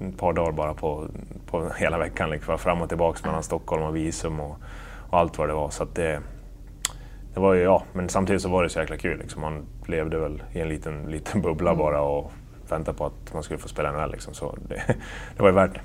ett 0.00 0.18
par 0.18 0.32
dagar 0.32 0.52
bara 0.52 0.74
på, 0.74 1.06
på 1.46 1.70
hela 1.76 1.98
veckan. 1.98 2.30
Liksom, 2.30 2.58
fram 2.58 2.82
och 2.82 2.88
tillbaka 2.88 3.18
mellan 3.28 3.42
Stockholm 3.42 3.82
och 3.82 3.96
visum 3.96 4.40
och, 4.40 4.56
och 5.10 5.18
allt 5.18 5.38
vad 5.38 5.48
det 5.48 5.54
var. 5.54 5.70
Så 5.70 5.84
det, 5.84 6.20
det 7.38 7.42
var 7.42 7.54
ju, 7.54 7.62
ja, 7.62 7.82
men 7.92 8.08
samtidigt 8.08 8.42
så 8.42 8.48
var 8.48 8.62
det 8.62 8.68
så 8.68 8.80
jäkla 8.80 8.96
kul. 8.96 9.18
Liksom. 9.18 9.40
Man 9.40 9.66
levde 9.86 10.18
väl 10.18 10.42
i 10.52 10.60
en 10.60 10.68
liten, 10.68 11.10
liten 11.10 11.42
bubbla 11.42 11.70
mm. 11.70 11.78
bara 11.78 12.02
och 12.02 12.32
väntade 12.68 12.98
på 12.98 13.06
att 13.06 13.34
man 13.34 13.42
skulle 13.42 13.58
få 13.58 13.68
spela 13.68 13.92
NHL. 13.92 14.12
Liksom. 14.12 14.34
Så 14.34 14.58
det, 14.68 14.82
det 15.36 15.42
var 15.42 15.48
ju 15.48 15.54
värt 15.54 15.74
det. 15.74 15.80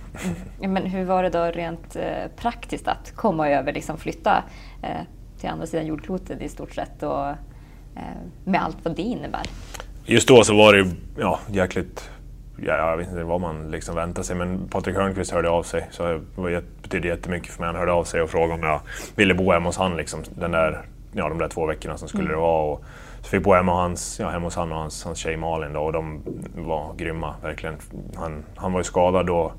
Mm. 0.59 0.73
Men 0.73 0.85
hur 0.85 1.05
var 1.05 1.23
det 1.23 1.29
då 1.29 1.43
rent 1.43 1.95
eh, 1.95 2.31
praktiskt 2.35 2.87
att 2.87 3.15
komma 3.15 3.49
över, 3.49 3.73
liksom 3.73 3.97
flytta 3.97 4.43
eh, 4.83 4.89
till 5.39 5.49
andra 5.49 5.65
sidan 5.65 5.85
jordklotet 5.85 6.41
i 6.41 6.49
stort 6.49 6.73
sett 6.73 7.03
och 7.03 7.27
eh, 7.29 7.35
med 8.43 8.63
allt 8.63 8.77
vad 8.83 8.95
det 8.95 9.01
innebär? 9.01 9.43
Just 10.05 10.27
då 10.27 10.43
så 10.43 10.57
var 10.57 10.73
det 10.73 10.91
ja, 11.17 11.39
jäkligt 11.47 12.09
Ja, 12.65 12.77
jag 12.77 12.97
vet 12.97 13.07
inte 13.07 13.23
vad 13.23 13.41
man 13.41 13.71
liksom 13.71 13.95
väntade 13.95 14.25
sig, 14.25 14.35
men 14.35 14.67
Patrik 14.67 14.95
Hörnqvist 14.95 15.31
hörde 15.31 15.49
av 15.49 15.63
sig. 15.63 15.87
Så 15.91 16.21
det 16.35 16.63
betydde 16.81 17.07
jättemycket 17.07 17.53
för 17.53 17.59
mig. 17.59 17.67
Han 17.67 17.75
hörde 17.75 17.91
av 17.91 18.03
sig 18.03 18.21
och 18.21 18.29
frågade 18.29 18.53
om 18.53 18.63
jag 18.63 18.81
ville 19.15 19.33
bo 19.33 19.51
hemma 19.51 19.69
hos 19.69 19.77
honom 19.77 19.97
liksom, 19.97 20.23
den 20.35 20.51
där 20.51 20.85
ja, 21.13 21.29
de 21.29 21.37
där 21.37 21.47
två 21.47 21.65
veckorna 21.65 21.97
som 21.97 22.07
skulle 22.07 22.23
mm. 22.23 22.35
det 22.35 22.41
vara. 22.41 22.63
Och 22.63 22.83
så 23.21 23.27
fick 23.27 23.33
jag 23.33 23.43
bo 23.43 23.53
hemma, 23.53 23.73
hans, 23.73 24.19
ja, 24.19 24.29
hemma 24.29 24.45
hos 24.45 24.55
han 24.55 24.71
och 24.71 24.77
hans, 24.77 25.03
hans 25.03 25.17
tjej 25.17 25.37
Malin 25.37 25.73
då, 25.73 25.79
och 25.79 25.93
de 25.93 26.21
var 26.55 26.93
grymma 26.93 27.35
verkligen. 27.41 27.75
Han, 28.15 28.43
han 28.55 28.73
var 28.73 28.79
ju 28.79 28.83
skadad 28.83 29.25
då, 29.25 29.51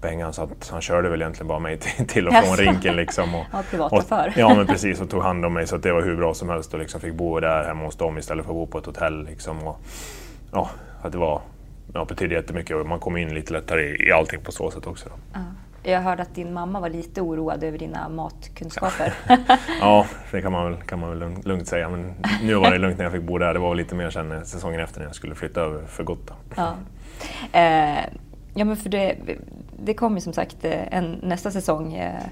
Bengan, 0.00 0.32
så 0.32 0.42
att 0.42 0.68
han 0.68 0.80
körde 0.80 1.08
väl 1.08 1.22
egentligen 1.22 1.48
bara 1.48 1.58
mig 1.58 1.78
till, 1.96 2.06
till 2.06 2.28
och 2.28 2.34
från 2.34 2.56
rinken. 2.56 2.96
Liksom, 2.96 3.34
och, 3.34 3.44
ja, 3.52 3.62
privatchaufför. 3.70 4.32
Ja, 4.36 4.54
men 4.54 4.66
precis, 4.72 5.00
och 5.00 5.10
tog 5.10 5.22
hand 5.22 5.44
om 5.44 5.52
mig 5.52 5.66
så 5.66 5.76
att 5.76 5.82
det 5.82 5.92
var 5.92 6.02
hur 6.02 6.16
bra 6.16 6.34
som 6.34 6.48
helst 6.48 6.74
och 6.74 6.80
liksom 6.80 7.00
fick 7.00 7.14
bo 7.14 7.40
där 7.40 7.64
hemma 7.64 7.84
hos 7.84 7.96
dem 7.96 8.18
istället 8.18 8.44
för 8.44 8.52
att 8.52 8.56
bo 8.56 8.66
på 8.66 8.78
ett 8.78 8.86
hotell. 8.86 9.24
Liksom, 9.24 9.66
och, 9.66 9.80
ja, 10.52 10.70
att 11.02 11.12
det 11.12 11.18
var, 11.18 11.40
ja, 11.94 12.04
betydde 12.04 12.34
jättemycket 12.34 12.76
och 12.76 12.86
man 12.86 13.00
kom 13.00 13.16
in 13.16 13.34
lite 13.34 13.52
lättare 13.52 13.82
i, 13.82 14.08
i 14.08 14.12
allting 14.12 14.40
på 14.40 14.52
så 14.52 14.70
sätt 14.70 14.86
också. 14.86 15.08
Då. 15.08 15.14
Ja. 15.32 15.40
Jag 15.82 16.00
hörde 16.00 16.22
att 16.22 16.34
din 16.34 16.52
mamma 16.52 16.80
var 16.80 16.88
lite 16.88 17.20
oroad 17.20 17.64
över 17.64 17.78
dina 17.78 18.08
matkunskaper. 18.08 19.14
ja, 19.80 20.06
det 20.30 20.42
kan 20.42 20.52
man 20.52 20.64
väl, 20.64 20.82
kan 20.82 20.98
man 20.98 21.18
väl 21.18 21.42
lugnt 21.44 21.68
säga. 21.68 21.88
Men 21.88 22.14
nu 22.42 22.54
var 22.54 22.70
det 22.70 22.78
lugnt 22.78 22.98
när 22.98 23.04
jag 23.04 23.12
fick 23.12 23.22
bo 23.22 23.38
där. 23.38 23.54
Det 23.54 23.60
var 23.60 23.74
lite 23.74 23.94
mer 23.94 24.10
sen 24.10 24.46
säsongen 24.46 24.80
efter 24.80 25.00
när 25.00 25.06
jag 25.06 25.14
skulle 25.14 25.34
flytta 25.34 25.60
över 25.60 25.86
för 25.86 26.04
gott. 26.04 26.30
Ja. 26.56 26.74
Eh, 27.52 28.04
ja, 28.54 28.64
men 28.64 28.76
för 28.76 28.90
det, 28.90 29.16
det 29.78 29.94
kom 29.94 30.14
ju 30.14 30.20
som 30.20 30.32
sagt 30.32 30.64
eh, 30.64 30.94
en, 30.94 31.18
nästa 31.22 31.50
säsong 31.50 31.94
eh, 31.94 32.22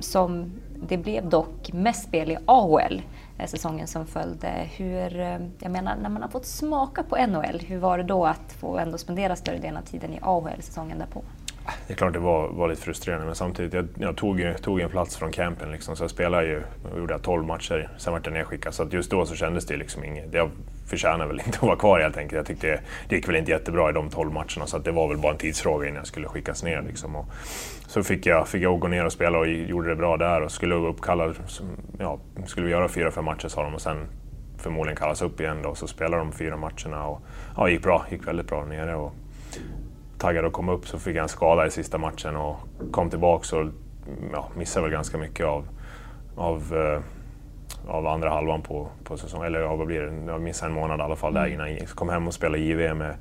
som 0.00 0.52
det 0.82 0.96
blev 0.96 1.28
dock 1.28 1.72
mest 1.72 2.08
spel 2.08 2.30
i 2.30 2.36
AHL 2.46 3.02
eh, 3.38 3.46
säsongen 3.46 3.86
som 3.86 4.06
följde. 4.06 4.48
Hur, 4.76 5.20
eh, 5.20 5.38
jag 5.58 5.72
menar, 5.72 5.96
när 6.02 6.08
man 6.08 6.22
har 6.22 6.28
fått 6.28 6.46
smaka 6.46 7.02
på 7.02 7.16
NHL, 7.16 7.60
hur 7.66 7.78
var 7.78 7.98
det 7.98 8.04
då 8.04 8.26
att 8.26 8.52
få 8.52 8.78
ändå 8.78 8.98
spendera 8.98 9.36
större 9.36 9.58
delen 9.58 9.76
av 9.76 9.82
tiden 9.82 10.12
i 10.12 10.18
AHL 10.22 10.62
säsongen 10.62 10.98
därpå? 10.98 11.22
Det 11.86 11.92
är 11.92 11.96
klart 11.96 12.12
det 12.12 12.18
var, 12.18 12.48
var 12.48 12.68
lite 12.68 12.82
frustrerande 12.82 13.26
men 13.26 13.34
samtidigt, 13.34 13.74
jag, 13.74 13.88
jag 13.98 14.16
tog, 14.16 14.40
ju, 14.40 14.54
tog 14.54 14.80
en 14.80 14.90
plats 14.90 15.16
från 15.16 15.32
campen 15.32 15.72
liksom, 15.72 15.96
så 15.96 16.04
jag 16.04 16.10
spelade 16.10 16.46
ju, 16.46 16.62
jag 16.90 16.98
gjorde 16.98 17.18
12 17.18 17.44
matcher, 17.44 17.88
sen 17.98 18.12
vart 18.12 18.26
jag 18.26 18.32
nedskickad. 18.32 18.74
Så 18.74 18.82
att 18.82 18.92
just 18.92 19.10
då 19.10 19.26
så 19.26 19.34
kändes 19.34 19.66
det 19.66 19.76
liksom 19.76 20.04
inget, 20.04 20.34
jag 20.34 20.50
förtjänar 20.86 21.26
väl 21.26 21.42
inte 21.46 21.58
att 21.58 21.62
vara 21.62 21.76
kvar 21.76 22.00
helt 22.00 22.16
enkelt. 22.16 22.36
Jag 22.36 22.46
tyckte 22.46 22.80
det 23.08 23.16
gick 23.16 23.28
väl 23.28 23.36
inte 23.36 23.50
jättebra 23.50 23.90
i 23.90 23.92
de 23.92 24.10
12 24.10 24.32
matcherna 24.32 24.66
så 24.66 24.76
att 24.76 24.84
det 24.84 24.92
var 24.92 25.08
väl 25.08 25.18
bara 25.18 25.32
en 25.32 25.38
tidsfråga 25.38 25.86
innan 25.86 25.96
jag 25.96 26.06
skulle 26.06 26.28
skickas 26.28 26.62
ner. 26.62 26.82
Liksom. 26.82 27.16
Och 27.16 27.26
så 27.86 28.02
fick 28.02 28.26
jag, 28.26 28.48
fick 28.48 28.62
jag 28.62 28.80
gå 28.80 28.88
ner 28.88 29.04
och 29.04 29.12
spela 29.12 29.38
och 29.38 29.48
gjorde 29.48 29.88
det 29.88 29.96
bra 29.96 30.16
där 30.16 30.40
och 30.42 30.52
skulle 30.52 30.74
uppkalla, 30.74 31.34
ja, 31.98 32.18
skulle 32.46 32.66
vi 32.66 32.72
göra 32.72 32.88
fyra, 32.88 33.10
fem 33.10 33.24
matcher 33.24 33.48
sa 33.48 33.62
de 33.62 33.74
och 33.74 33.80
sen 33.80 34.06
förmodligen 34.58 34.96
kallas 34.96 35.22
upp 35.22 35.40
igen 35.40 35.62
då, 35.62 35.74
så 35.74 35.86
spelade 35.86 36.22
de 36.22 36.32
fyra 36.32 36.56
matcherna 36.56 37.06
och 37.06 37.22
ja, 37.56 37.68
gick 37.68 37.82
bra, 37.82 38.06
gick 38.10 38.26
väldigt 38.26 38.46
bra 38.46 38.64
nere. 38.64 38.94
Och, 38.94 39.12
taggad 40.20 40.44
att 40.44 40.52
komma 40.52 40.72
upp 40.72 40.88
så 40.88 40.98
fick 40.98 41.16
jag 41.16 41.22
en 41.22 41.28
skada 41.28 41.66
i 41.66 41.70
sista 41.70 41.98
matchen 41.98 42.36
och 42.36 42.56
kom 42.90 43.10
tillbaka 43.10 43.56
och 43.56 43.66
ja, 44.32 44.48
missade 44.56 44.82
väl 44.82 44.92
ganska 44.92 45.18
mycket 45.18 45.46
av, 45.46 45.68
av, 46.36 46.76
eh, 46.76 47.00
av 47.94 48.06
andra 48.06 48.30
halvan 48.30 48.62
på, 48.62 48.88
på 49.04 49.16
säsongen. 49.16 49.46
Eller 49.46 49.60
ja, 49.60 49.76
vad 49.76 49.86
blir 49.86 50.00
det? 50.00 50.32
Jag 50.32 50.40
missade 50.40 50.70
en 50.70 50.74
månad 50.74 51.00
i 51.00 51.02
alla 51.02 51.16
fall 51.16 51.34
där 51.34 51.46
innan. 51.46 51.74
Jag 51.74 51.88
kom 51.88 52.08
hem 52.08 52.26
och 52.26 52.34
spelade 52.34 52.62
JVM 52.62 52.98
med, 52.98 53.14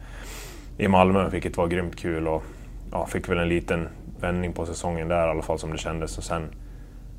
i 0.77 0.87
Malmö, 0.87 1.29
vilket 1.29 1.57
var 1.57 1.67
grymt 1.67 1.95
kul. 1.95 2.27
Och, 2.27 2.43
ja, 2.91 3.05
fick 3.05 3.29
väl 3.29 3.37
en 3.37 3.49
liten 3.49 3.87
vändning 4.19 4.53
på 4.53 4.65
säsongen 4.65 5.07
där 5.07 5.27
i 5.27 5.29
alla 5.29 5.41
fall 5.41 5.59
som 5.59 5.71
det 5.71 5.77
kändes. 5.77 6.17
Och 6.17 6.23
sen 6.23 6.43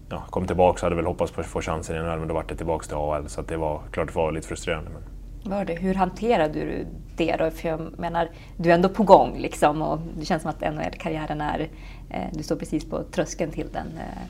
ja, 0.09 0.23
kom 0.31 0.47
tillbaka 0.47 0.77
och 0.77 0.83
hade 0.83 0.97
väl 0.97 1.07
hoppats 1.07 1.33
på 1.33 1.41
att 1.41 1.47
få 1.47 1.61
chansen 1.61 1.97
i 1.97 1.99
NHL 1.99 2.19
men 2.19 2.29
då 2.29 2.35
var 2.35 2.45
det 2.49 2.57
tillbaka 2.57 2.87
till 2.87 2.97
AL. 2.97 3.29
Så 3.29 3.43
det 3.43 3.57
var 3.57 3.81
klart 3.91 4.09
det 4.09 4.15
var 4.15 4.33
lite 4.33 4.49
frustrerande. 4.49 4.91
Men... 4.91 5.20
Var 5.45 5.65
det. 5.65 5.75
Hur 5.75 5.95
hanterade 5.95 6.61
du 6.61 6.87
det 7.17 7.37
då? 7.37 7.51
För 7.51 7.69
jag 7.69 7.99
menar, 7.99 8.29
du 8.57 8.71
är 8.71 8.75
ändå 8.75 8.89
på 8.89 9.03
gång 9.03 9.39
liksom 9.39 9.83
och 9.83 9.99
det 10.19 10.25
känns 10.25 10.43
som 10.43 10.51
att 10.51 10.61
NHL-karriären 10.61 11.41
är, 11.41 11.69
eh, 12.11 12.25
du 12.33 12.43
står 12.43 12.57
precis 12.57 12.85
på 12.85 13.03
tröskeln 13.03 13.51
till 13.51 13.69
den. 13.73 13.87
Eh, 13.87 14.23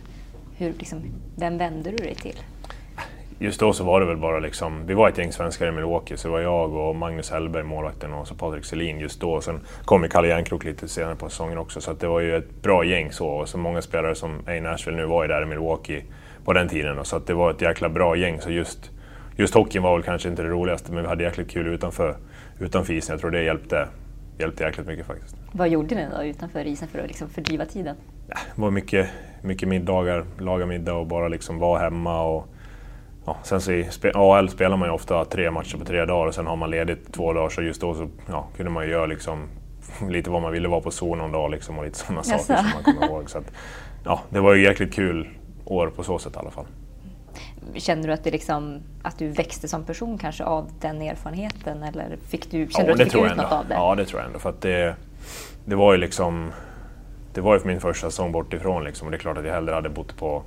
hur, 0.56 0.72
liksom, 0.72 1.02
vem 1.36 1.58
vände 1.58 1.90
du 1.90 1.96
dig 1.96 2.14
till? 2.14 2.36
Just 3.42 3.60
då 3.60 3.72
så 3.72 3.84
var 3.84 4.00
det 4.00 4.06
väl 4.06 4.16
bara 4.16 4.38
liksom, 4.38 4.86
vi 4.86 4.94
var 4.94 5.08
ett 5.08 5.18
gäng 5.18 5.32
svenskar 5.32 5.66
i 5.66 5.72
Milwaukee, 5.72 6.16
så 6.16 6.28
det 6.28 6.32
var 6.32 6.40
jag 6.40 6.74
och 6.74 6.96
Magnus 6.96 7.30
Hellberg, 7.30 7.62
målvakten, 7.62 8.12
och 8.12 8.28
så 8.28 8.34
Patrik 8.34 8.64
Selin 8.64 9.00
just 9.00 9.20
då. 9.20 9.40
Sen 9.40 9.60
kom 9.84 10.02
ju 10.02 10.08
Kalle 10.08 10.28
Järnkrok 10.28 10.64
lite 10.64 10.88
senare 10.88 11.16
på 11.16 11.28
säsongen 11.28 11.58
också, 11.58 11.80
så 11.80 11.92
det 11.92 12.06
var 12.06 12.20
ju 12.20 12.36
ett 12.36 12.62
bra 12.62 12.84
gäng 12.84 13.12
så. 13.12 13.28
Och 13.28 13.48
så 13.48 13.58
många 13.58 13.82
spelare 13.82 14.14
som 14.14 14.42
är 14.46 14.54
i 14.54 14.60
Nashville 14.60 14.96
nu 14.96 15.06
var 15.06 15.22
ju 15.22 15.28
där 15.28 15.42
i 15.42 15.46
Milwaukee 15.46 16.04
på 16.44 16.52
den 16.52 16.68
tiden. 16.68 16.98
Och 16.98 17.06
så 17.06 17.16
att 17.16 17.26
det 17.26 17.34
var 17.34 17.50
ett 17.50 17.62
jäkla 17.62 17.88
bra 17.88 18.16
gäng, 18.16 18.40
så 18.40 18.50
just, 18.50 18.90
just 19.40 19.54
hockeyn 19.54 19.82
var 19.82 19.96
väl 19.96 20.02
kanske 20.02 20.28
inte 20.28 20.42
det 20.42 20.48
roligaste, 20.48 20.92
men 20.92 21.02
vi 21.02 21.08
hade 21.08 21.24
jäkligt 21.24 21.50
kul 21.50 21.66
utanför, 21.66 22.16
utanför 22.58 22.92
isen. 22.92 23.12
Jag 23.12 23.20
tror 23.20 23.30
det 23.30 23.42
hjälpte, 23.42 23.88
hjälpte 24.38 24.64
jäkligt 24.64 24.86
mycket 24.86 25.06
faktiskt. 25.06 25.36
Vad 25.52 25.68
gjorde 25.68 25.94
ni 25.94 26.06
då 26.16 26.24
utanför 26.24 26.64
isen 26.66 26.88
för 26.88 26.98
att 26.98 27.06
liksom 27.06 27.28
fördriva 27.28 27.64
tiden? 27.64 27.96
Det 28.26 28.60
var 28.62 28.70
mycket, 28.70 29.08
mycket 29.42 29.68
middagar, 29.68 30.24
laga 30.38 30.66
middag 30.66 30.94
och 30.94 31.06
bara 31.06 31.28
liksom 31.28 31.58
vara 31.58 31.80
hemma. 31.80 32.22
Och, 32.22 32.46
ja, 33.26 33.36
sen 33.42 33.60
så 33.60 33.72
i 33.72 33.88
AL 34.14 34.48
spelar 34.48 34.76
man 34.76 34.88
ju 34.88 34.94
ofta 34.94 35.24
tre 35.24 35.50
matcher 35.50 35.76
på 35.76 35.84
tre 35.84 36.04
dagar 36.04 36.26
och 36.26 36.34
sen 36.34 36.46
har 36.46 36.56
man 36.56 36.70
ledigt 36.70 37.12
två 37.12 37.32
dagar 37.32 37.48
så 37.48 37.62
just 37.62 37.80
då 37.80 37.94
så 37.94 38.08
ja, 38.28 38.48
kunde 38.56 38.72
man 38.72 38.84
ju 38.84 38.90
göra 38.90 39.06
liksom, 39.06 39.48
lite 40.08 40.30
vad 40.30 40.42
man 40.42 40.52
ville 40.52 40.68
vara 40.68 40.80
på 40.80 40.90
zon 40.90 41.18
någon 41.18 41.32
dag 41.32 41.50
liksom, 41.50 41.78
och 41.78 41.84
lite 41.84 41.98
sådana 41.98 42.22
saker 42.22 42.56
som 42.56 42.70
man 42.74 42.82
kommer 42.84 43.06
ihåg. 43.06 43.30
Så 43.30 43.38
att, 43.38 43.52
ja, 44.04 44.20
det 44.30 44.40
var 44.40 44.54
ju 44.54 44.62
jäkligt 44.62 44.94
kul 44.94 45.28
år 45.64 45.86
på 45.96 46.02
så 46.02 46.18
sätt 46.18 46.36
i 46.36 46.38
alla 46.38 46.50
fall. 46.50 46.66
Känner 47.74 48.06
du 48.06 48.12
att, 48.12 48.24
det 48.24 48.30
liksom, 48.30 48.80
att 49.02 49.18
du 49.18 49.28
växte 49.28 49.68
som 49.68 49.84
person 49.84 50.18
kanske 50.18 50.44
av 50.44 50.70
den 50.80 51.02
erfarenheten 51.02 51.82
eller 51.82 52.16
fick 52.28 52.50
du, 52.50 52.66
kände 52.70 52.90
ja, 52.90 52.96
du 52.96 53.02
att 53.02 53.10
du 53.10 53.18
fick 53.18 53.30
ut 53.30 53.36
något 53.36 53.52
av 53.52 53.68
det? 53.68 53.74
Ja, 53.74 53.94
det 53.94 54.04
tror 54.04 54.20
jag 54.20 54.26
ändå. 54.26 54.38
För 54.38 54.50
att 54.50 54.60
det, 54.60 54.94
det 55.64 55.74
var 55.74 55.92
ju 55.92 55.98
liksom 55.98 56.52
det 57.34 57.40
var 57.40 57.58
ju 57.58 57.64
min 57.64 57.80
första 57.80 58.10
säsong 58.10 58.32
bortifrån 58.32 58.84
liksom, 58.84 59.06
och 59.06 59.10
det 59.10 59.16
är 59.16 59.18
klart 59.18 59.38
att 59.38 59.44
jag 59.44 59.52
hellre 59.52 59.74
hade 59.74 59.88
bott 59.88 60.16
på 60.16 60.42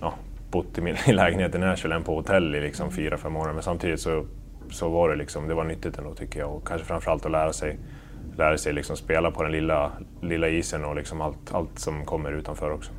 ja, 0.00 0.14
bott 0.50 0.78
i 0.78 0.80
min 0.80 0.96
lägenhet 1.06 1.54
i 1.54 1.58
Nashville 1.58 1.94
än 1.94 2.02
på 2.02 2.14
hotell 2.14 2.54
i 2.54 2.60
liksom 2.60 2.92
fyra, 2.92 3.18
fem 3.18 3.32
månader. 3.32 3.54
Men 3.54 3.62
samtidigt 3.62 4.00
så, 4.00 4.24
så 4.70 4.88
var 4.88 5.10
det 5.10 5.16
liksom, 5.16 5.48
det 5.48 5.54
var 5.54 5.64
nyttigt 5.64 5.98
ändå 5.98 6.14
tycker 6.14 6.40
jag 6.40 6.54
och 6.54 6.68
kanske 6.68 6.86
framförallt 6.86 7.26
att 7.26 7.32
lära 7.32 7.52
sig, 7.52 7.78
lära 8.36 8.58
sig 8.58 8.72
liksom 8.72 8.96
spela 8.96 9.30
på 9.30 9.42
den 9.42 9.52
lilla, 9.52 9.92
lilla 10.20 10.48
isen 10.48 10.84
och 10.84 10.96
liksom 10.96 11.20
allt, 11.20 11.54
allt 11.54 11.78
som 11.78 12.04
kommer 12.04 12.32
utanför 12.32 12.72
också. 12.72 12.92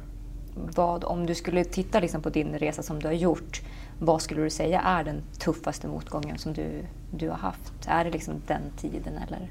Vad, 0.76 1.04
om 1.04 1.26
du 1.26 1.36
skulle 1.36 1.64
titta 1.64 2.00
liksom 2.00 2.22
på 2.22 2.30
din 2.30 2.60
resa 2.60 2.84
som 2.84 3.00
du 3.00 3.08
har 3.08 3.14
gjort, 3.14 3.62
vad 4.00 4.22
skulle 4.22 4.42
du 4.42 4.50
säga 4.50 4.82
är 4.82 5.04
den 5.04 5.22
tuffaste 5.40 5.88
motgången 5.88 6.38
som 6.38 6.54
du, 6.54 6.86
du 7.12 7.30
har 7.30 7.38
haft? 7.38 7.74
Är 7.88 8.04
det 8.04 8.10
liksom 8.12 8.34
den 8.48 8.62
tiden 8.78 9.14
eller? 9.28 9.50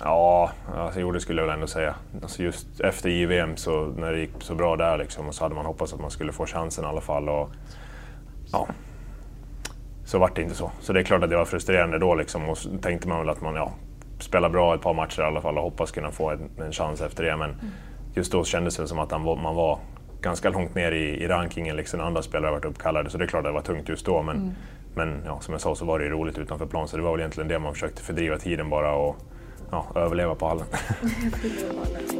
Ja, 0.00 0.50
alltså, 0.76 1.00
jo, 1.00 1.12
det 1.12 1.20
skulle 1.20 1.40
jag 1.40 1.46
väl 1.46 1.54
ändå 1.54 1.66
säga. 1.66 1.94
Alltså 2.22 2.42
just 2.42 2.80
efter 2.80 3.08
JVM, 3.08 3.56
så, 3.56 3.86
när 3.86 4.12
det 4.12 4.18
gick 4.18 4.30
så 4.40 4.54
bra 4.54 4.76
där, 4.76 4.98
liksom, 4.98 5.32
så 5.32 5.44
hade 5.44 5.54
man 5.54 5.66
hoppats 5.66 5.92
att 5.92 6.00
man 6.00 6.10
skulle 6.10 6.32
få 6.32 6.46
chansen 6.46 6.84
i 6.84 6.86
alla 6.86 7.00
fall. 7.00 7.28
Och, 7.28 7.50
ja, 8.52 8.68
så 10.04 10.18
vart 10.18 10.36
det 10.36 10.42
inte 10.42 10.54
så. 10.54 10.70
Så 10.80 10.92
det 10.92 11.00
är 11.00 11.04
klart 11.04 11.22
att 11.22 11.30
det 11.30 11.36
var 11.36 11.44
frustrerande 11.44 11.98
då. 11.98 12.14
Liksom, 12.14 12.48
och 12.48 12.58
tänkte 12.82 13.08
man 13.08 13.18
väl 13.18 13.28
att 13.28 13.40
man 13.40 13.54
ja, 13.54 13.72
spelar 14.18 14.48
bra 14.48 14.74
ett 14.74 14.80
par 14.80 14.94
matcher 14.94 15.20
i 15.20 15.24
alla 15.24 15.40
fall 15.40 15.56
och 15.58 15.62
hoppas 15.62 15.90
kunna 15.90 16.10
få 16.10 16.30
en, 16.30 16.50
en 16.58 16.72
chans 16.72 17.00
efter 17.00 17.24
det. 17.24 17.36
Men 17.36 17.60
just 18.14 18.32
då 18.32 18.44
kändes 18.44 18.76
det 18.76 18.88
som 18.88 18.98
att 18.98 19.10
man 19.10 19.54
var 19.54 19.78
ganska 20.20 20.50
långt 20.50 20.74
ner 20.74 20.92
i, 20.92 21.22
i 21.22 21.28
rankingen. 21.28 21.76
Liksom, 21.76 22.00
andra 22.00 22.22
spelare 22.22 22.50
varit 22.50 22.64
uppkallade, 22.64 23.10
så 23.10 23.18
det 23.18 23.24
är 23.24 23.28
klart 23.28 23.40
att 23.40 23.48
det 23.48 23.52
var 23.52 23.60
tungt 23.60 23.88
just 23.88 24.06
då. 24.06 24.22
Men, 24.22 24.36
mm. 24.36 24.54
men 24.94 25.22
ja, 25.26 25.40
som 25.40 25.52
jag 25.52 25.60
sa 25.60 25.74
så 25.74 25.84
var 25.84 25.98
det 25.98 26.04
ju 26.04 26.10
roligt 26.10 26.38
utanför 26.38 26.66
plan, 26.66 26.88
så 26.88 26.96
det 26.96 27.02
var 27.02 27.10
väl 27.10 27.20
egentligen 27.20 27.48
det 27.48 27.58
man 27.58 27.72
försökte 27.72 28.02
fördriva 28.02 28.38
tiden 28.38 28.70
bara. 28.70 28.94
Och, 28.94 29.16
ja, 29.70 29.86
överleva 29.94 30.34
på 30.34 30.48
hallen. 30.48 30.66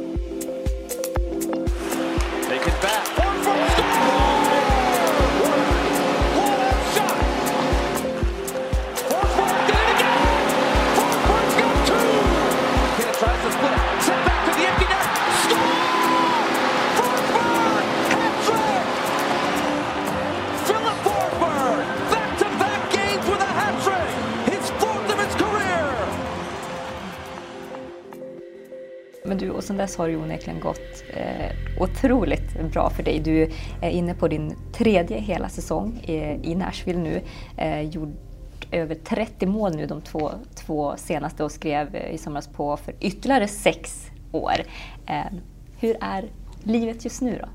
dess 29.79 29.95
har 29.97 30.07
det 30.07 30.17
onekligen 30.17 30.59
gått 30.59 31.03
eh, 31.13 31.81
otroligt 31.81 32.71
bra 32.71 32.89
för 32.89 33.03
dig. 33.03 33.19
Du 33.19 33.49
är 33.81 33.89
inne 33.89 34.13
på 34.13 34.27
din 34.27 34.55
tredje 34.73 35.19
hela 35.19 35.49
säsong 35.49 35.99
i, 36.03 36.51
i 36.51 36.55
Nashville 36.55 36.99
nu. 36.99 37.21
Eh, 37.57 37.81
gjort 37.81 38.09
över 38.71 38.95
30 38.95 39.45
mål 39.45 39.75
nu 39.75 39.85
de 39.85 40.01
två, 40.01 40.31
två 40.55 40.93
senaste 40.97 41.43
och 41.43 41.51
skrev 41.51 41.95
eh, 41.95 42.13
i 42.13 42.17
somras 42.17 42.47
på 42.47 42.77
för 42.77 42.93
ytterligare 42.99 43.47
sex 43.47 44.07
år. 44.31 44.55
Eh, 45.05 45.25
hur 45.79 45.97
är 46.01 46.25
livet 46.63 47.03
just 47.03 47.21
nu 47.21 47.37
då? 47.41 47.47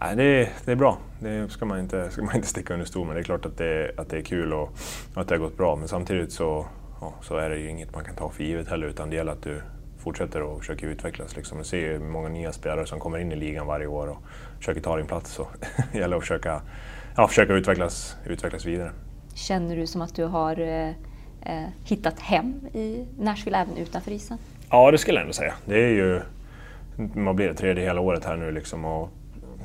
Nej, 0.00 0.16
det, 0.16 0.24
är, 0.24 0.48
det 0.64 0.72
är 0.72 0.76
bra. 0.76 0.98
Det 1.20 1.52
ska 1.52 1.64
man 1.64 1.80
inte, 1.80 2.10
ska 2.10 2.22
man 2.22 2.36
inte 2.36 2.48
sticka 2.48 2.72
under 2.72 2.86
stol 2.86 3.06
med. 3.06 3.16
Det 3.16 3.20
är 3.20 3.24
klart 3.24 3.46
att 3.46 3.58
det, 3.58 3.90
att 3.96 4.08
det 4.08 4.16
är 4.16 4.22
kul 4.22 4.52
och, 4.52 4.72
och 5.14 5.20
att 5.20 5.28
det 5.28 5.34
har 5.34 5.40
gått 5.40 5.56
bra. 5.56 5.76
Men 5.76 5.88
samtidigt 5.88 6.32
så, 6.32 6.66
ja, 7.00 7.14
så 7.22 7.36
är 7.36 7.50
det 7.50 7.56
ju 7.56 7.70
inget 7.70 7.94
man 7.94 8.04
kan 8.04 8.14
ta 8.14 8.30
för 8.30 8.44
givet 8.44 8.68
heller. 8.68 8.86
Utan 8.86 9.10
det 9.10 9.16
gäller 9.16 9.32
att 9.32 9.42
du 9.42 9.62
fortsätter 10.04 10.42
och 10.42 10.58
försöker 10.58 10.86
utvecklas. 10.86 11.36
Liksom. 11.36 11.58
Jag 11.58 11.66
ser 11.66 11.98
många 11.98 12.28
nya 12.28 12.52
spelare 12.52 12.86
som 12.86 13.00
kommer 13.00 13.18
in 13.18 13.32
i 13.32 13.36
ligan 13.36 13.66
varje 13.66 13.86
år 13.86 14.06
och 14.06 14.18
försöker 14.58 14.80
ta 14.80 14.96
din 14.96 15.06
plats. 15.06 15.40
Det 15.92 15.98
gäller 15.98 16.16
att 16.16 16.22
försöka, 16.22 16.62
ja, 17.16 17.28
försöka 17.28 17.52
utvecklas, 17.52 18.16
utvecklas 18.26 18.64
vidare. 18.64 18.90
Känner 19.34 19.76
du 19.76 19.86
som 19.86 20.02
att 20.02 20.14
du 20.14 20.24
har 20.24 20.60
eh, 20.60 21.64
hittat 21.84 22.20
hem 22.20 22.54
i 22.74 23.06
Nashville 23.18 23.58
även 23.58 23.76
utanför 23.76 24.10
isen? 24.10 24.38
Ja, 24.70 24.90
det 24.90 24.98
skulle 24.98 25.18
jag 25.18 25.22
ändå 25.22 25.32
säga. 25.32 25.54
Det 25.64 25.84
är 25.84 25.90
ju, 25.90 26.20
man 27.14 27.36
blir 27.36 27.48
det 27.48 27.54
tredje 27.54 27.84
hela 27.84 28.00
året 28.00 28.24
här 28.24 28.36
nu 28.36 28.50
liksom 28.50 28.84
och, 28.84 29.10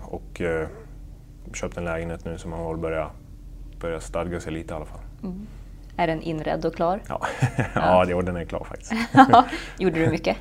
och 0.03 0.41
eh, 0.41 0.67
köpt 1.53 1.77
en 1.77 1.85
lägenhet 1.85 2.25
nu 2.25 2.37
så 2.37 2.47
man 2.47 2.67
väl 2.67 2.77
börja, 2.77 3.09
börja 3.81 3.99
stadga 3.99 4.39
sig 4.39 4.53
lite 4.53 4.73
i 4.73 4.75
alla 4.75 4.85
fall. 4.85 5.01
Mm. 5.23 5.47
Är 5.99 6.07
den 6.07 6.21
inredd 6.21 6.65
och 6.65 6.75
klar? 6.75 7.01
Ja, 7.07 7.21
ja. 7.75 8.05
ja 8.09 8.21
den 8.21 8.35
är 8.35 8.45
klar 8.45 8.63
faktiskt. 8.63 8.93
Gjorde 9.77 9.99
du 9.99 10.09
mycket? 10.09 10.37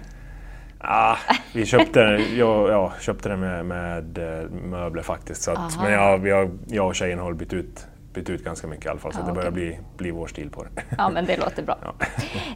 Ah, 0.79 1.17
vi 1.55 1.67
köpte, 1.67 2.01
jag, 2.37 2.71
ja, 2.71 2.93
köpte 3.01 3.29
den 3.29 3.41
med, 3.41 3.67
med 3.67 4.19
eh, 4.19 4.51
möbler 4.51 5.03
faktiskt. 5.03 5.43
Så 5.43 5.51
att, 5.51 5.83
men 5.83 5.93
jag, 5.93 6.27
jag, 6.27 6.59
jag 6.67 6.87
och 6.87 6.95
tjejen 6.95 7.19
har 7.19 7.33
bytt 7.33 7.53
ut, 7.53 7.87
bytt 8.15 8.31
ut 8.31 8.45
ganska 8.45 8.67
mycket 8.67 8.87
i 8.87 8.89
alla 8.89 8.99
fall. 8.99 9.13
Så 9.13 9.21
ah, 9.21 9.27
det 9.27 9.33
börjar 9.33 9.51
okay. 9.51 9.65
bli, 9.65 9.79
bli 9.97 10.11
vår 10.11 10.27
stil 10.27 10.51
på 10.51 10.65
det. 10.65 10.83
Ja, 10.99 11.09
men 11.09 11.27
det 11.27 11.37
låter 11.37 11.63
bra. 11.63 11.79
Ja. 11.83 12.07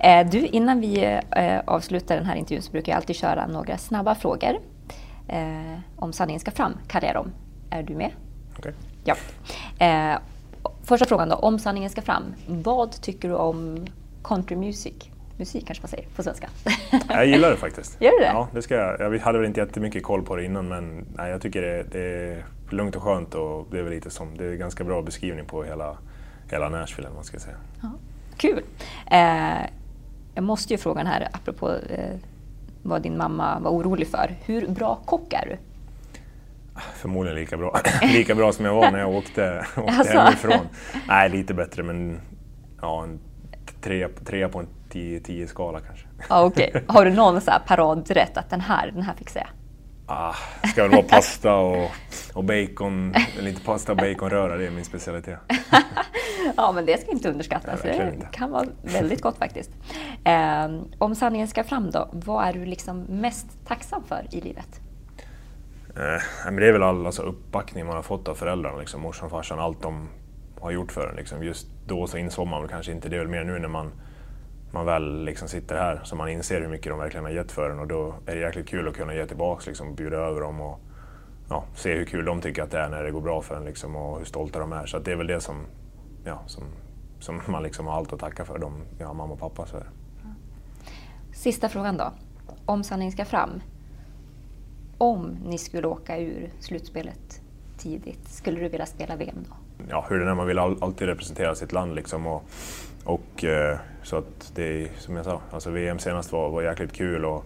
Eh, 0.08 0.30
du, 0.30 0.38
innan 0.38 0.80
vi 0.80 1.20
eh, 1.30 1.60
avslutar 1.64 2.16
den 2.16 2.26
här 2.26 2.36
intervjun 2.36 2.62
så 2.62 2.72
brukar 2.72 2.92
jag 2.92 2.96
alltid 2.96 3.16
köra 3.16 3.46
några 3.46 3.78
snabba 3.78 4.14
frågor. 4.14 4.58
Om 5.96 6.12
sanningen 6.12 6.40
ska 6.40 6.50
fram, 6.50 6.78
kallar 6.88 7.06
jag 7.06 7.14
dem. 7.14 7.32
Är 7.70 7.82
du 7.82 7.94
med? 7.94 8.10
Okej. 8.58 8.72
Okay. 9.04 9.14
Ja. 9.78 10.18
Första 10.84 11.06
frågan 11.06 11.28
då, 11.28 11.34
om 11.36 11.58
sanningen 11.58 11.90
ska 11.90 12.02
fram. 12.02 12.34
Vad 12.46 13.02
tycker 13.02 13.28
du 13.28 13.34
om 13.34 13.86
country 14.24 14.56
music? 14.56 14.94
Musik 15.36 15.66
kanske 15.66 15.82
man 15.82 15.88
säger 15.88 16.06
på 16.16 16.22
svenska. 16.22 16.48
Jag 17.08 17.26
gillar 17.26 17.50
det 17.50 17.56
faktiskt. 17.56 18.00
Gör 18.00 18.10
du 18.10 18.18
det? 18.18 18.26
Ja, 18.26 18.48
det 18.52 18.62
ska 18.62 18.74
jag. 18.74 19.00
Jag 19.00 19.18
hade 19.18 19.38
väl 19.38 19.46
inte 19.46 19.60
jättemycket 19.60 20.02
koll 20.02 20.22
på 20.22 20.36
det 20.36 20.44
innan 20.44 20.68
men 20.68 21.06
nej, 21.16 21.30
jag 21.30 21.42
tycker 21.42 21.62
det, 21.62 21.82
det 21.82 22.00
är 22.00 22.44
lugnt 22.70 22.96
och 22.96 23.02
skönt 23.02 23.34
och 23.34 23.66
det 23.70 23.78
är 23.78 23.82
väl 23.82 23.92
lite 23.92 24.10
som, 24.10 24.36
det 24.36 24.44
är 24.44 24.54
ganska 24.54 24.84
bra 24.84 25.02
beskrivning 25.02 25.46
på 25.46 25.64
hela, 25.64 25.96
hela 26.50 26.68
Nashville 26.68 27.08
man 27.14 27.24
ska 27.24 27.38
säga. 27.38 27.56
Ja, 27.82 27.90
kul! 28.36 28.62
Eh, 29.10 29.66
jag 30.34 30.44
måste 30.44 30.74
ju 30.74 30.78
fråga 30.78 30.98
den 30.98 31.12
här 31.12 31.28
apropå 31.32 31.70
eh, 31.70 32.16
vad 32.82 33.02
din 33.02 33.16
mamma 33.16 33.58
var 33.60 33.70
orolig 33.70 34.08
för. 34.08 34.34
Hur 34.44 34.68
bra 34.68 34.98
kock 35.04 35.32
är 35.32 35.46
du? 35.46 35.56
Förmodligen 36.94 37.38
lika 37.38 37.56
bra, 37.56 37.80
lika 38.02 38.34
bra 38.34 38.52
som 38.52 38.64
jag 38.64 38.74
var 38.74 38.90
när 38.90 38.98
jag 38.98 39.10
åkte, 39.10 39.66
åkte 39.76 39.92
alltså. 39.92 40.18
hemifrån. 40.18 40.68
Nej, 41.08 41.28
lite 41.28 41.54
bättre 41.54 41.82
men 41.82 42.20
ja, 42.80 43.04
en 43.04 43.20
trea, 43.80 44.08
trea 44.24 44.48
på 44.48 44.58
en 44.58 44.68
10-10-skala 44.90 45.80
kanske. 45.80 46.06
Ja, 46.28 46.44
okay. 46.44 46.70
Har 46.86 47.04
du 47.04 47.10
någon 47.10 47.40
så 47.40 47.50
här 47.50 47.58
paradrätt 47.66 48.36
att 48.36 48.50
den 48.50 48.60
här, 48.60 48.90
den 48.90 49.02
här 49.02 49.14
fixar 49.14 49.40
jag? 49.40 49.48
Ah, 50.06 50.34
ska 50.72 50.82
väl 50.82 50.90
vara 50.90 51.02
pasta 51.02 51.54
och, 51.54 51.90
och 52.34 52.44
bacon, 52.44 53.14
eller 53.38 53.48
inte 53.48 53.62
pasta 53.62 53.92
och 53.92 53.98
baconröra, 53.98 54.56
det 54.56 54.66
är 54.66 54.70
min 54.70 54.84
specialitet. 54.84 55.38
ja, 56.56 56.72
men 56.72 56.86
det 56.86 57.00
ska 57.00 57.10
inte 57.10 57.30
underskattas. 57.30 57.82
Det 57.82 58.12
inte. 58.14 58.28
kan 58.32 58.50
vara 58.50 58.66
väldigt 58.82 59.22
gott 59.22 59.38
faktiskt. 59.38 59.70
Eh, 60.24 60.68
om 60.98 61.14
sanningen 61.14 61.48
ska 61.48 61.64
fram 61.64 61.90
då, 61.90 62.08
vad 62.12 62.48
är 62.48 62.52
du 62.52 62.66
liksom 62.66 63.00
mest 63.00 63.46
tacksam 63.66 64.04
för 64.04 64.26
i 64.30 64.40
livet? 64.40 64.80
Eh, 65.96 66.22
men 66.44 66.56
det 66.56 66.68
är 66.68 66.72
väl 66.72 66.82
all 66.82 67.06
alltså, 67.06 67.22
uppbackning 67.22 67.86
man 67.86 67.96
har 67.96 68.02
fått 68.02 68.28
av 68.28 68.34
föräldrarna, 68.34 68.78
liksom, 68.78 69.00
morsan, 69.00 69.30
farsan, 69.30 69.58
allt 69.58 69.82
de 69.82 70.08
har 70.60 70.70
gjort 70.70 70.92
för 70.92 71.08
en. 71.08 71.16
Liksom. 71.16 71.42
Just 71.42 71.68
då 71.86 72.06
så 72.06 72.18
insåg 72.18 72.46
man 72.46 72.60
väl 72.60 72.70
kanske 72.70 72.92
inte, 72.92 73.08
det 73.08 73.16
är 73.16 73.20
väl 73.20 73.28
mer 73.28 73.44
nu 73.44 73.58
när 73.58 73.68
man, 73.68 73.92
man 74.70 74.86
väl 74.86 75.24
liksom 75.24 75.48
sitter 75.48 75.76
här 75.76 76.00
så 76.04 76.16
man 76.16 76.28
inser 76.28 76.60
hur 76.60 76.68
mycket 76.68 76.92
de 76.92 76.98
verkligen 76.98 77.24
har 77.24 77.32
gett 77.32 77.52
för 77.52 77.70
en 77.70 77.78
och 77.78 77.86
då 77.86 78.14
är 78.26 78.34
det 78.34 78.40
jäkligt 78.40 78.68
kul 78.68 78.88
att 78.88 78.96
kunna 78.96 79.14
ge 79.14 79.26
tillbaka, 79.26 79.62
liksom, 79.66 79.94
bjuda 79.94 80.16
över 80.16 80.40
dem 80.40 80.60
och 80.60 80.80
ja, 81.48 81.64
se 81.74 81.94
hur 81.94 82.04
kul 82.04 82.24
de 82.24 82.40
tycker 82.40 82.62
att 82.62 82.70
det 82.70 82.78
är 82.78 82.88
när 82.88 83.02
det 83.02 83.10
går 83.10 83.20
bra 83.20 83.42
för 83.42 83.56
en 83.56 83.64
liksom, 83.64 83.96
och 83.96 84.18
hur 84.18 84.24
stolta 84.24 84.58
de 84.58 84.72
är. 84.72 84.86
Så 84.86 84.96
att 84.96 85.04
det 85.04 85.12
är 85.12 85.16
väl 85.16 85.26
det 85.26 85.40
som, 85.40 85.66
ja, 86.24 86.42
som, 86.46 86.64
som 87.20 87.40
man 87.48 87.62
liksom 87.62 87.86
har 87.86 87.96
allt 87.96 88.12
att 88.12 88.20
tacka 88.20 88.44
för, 88.44 88.58
de, 88.58 88.84
ja, 88.98 89.12
mamma 89.12 89.32
och 89.32 89.40
pappa. 89.40 89.66
Så. 89.66 89.76
Sista 91.32 91.68
frågan 91.68 91.96
då. 91.96 92.12
Om 92.66 92.84
sanningen 92.84 93.12
ska 93.12 93.24
fram. 93.24 93.60
Om 95.02 95.36
ni 95.44 95.58
skulle 95.58 95.86
åka 95.86 96.18
ur 96.18 96.50
slutspelet 96.60 97.40
tidigt, 97.78 98.28
skulle 98.28 98.60
du 98.60 98.68
vilja 98.68 98.86
spela 98.86 99.16
VM 99.16 99.44
då? 99.48 99.56
ja, 99.90 100.06
hur 100.08 100.18
det 100.18 100.30
är, 100.30 100.34
man 100.34 100.46
vill 100.46 100.58
all, 100.58 100.82
alltid 100.82 101.08
representera 101.08 101.54
sitt 101.54 101.72
land 101.72 101.94
liksom. 101.94 102.26
Och, 102.26 102.42
och 103.04 103.44
eh, 103.44 103.78
så 104.02 104.16
att 104.16 104.52
det 104.54 104.88
som 104.98 105.16
jag 105.16 105.24
sa, 105.24 105.40
alltså 105.50 105.70
VM 105.70 105.98
senast 105.98 106.32
var, 106.32 106.50
var 106.50 106.62
jäkligt 106.62 106.92
kul 106.92 107.24
och 107.24 107.44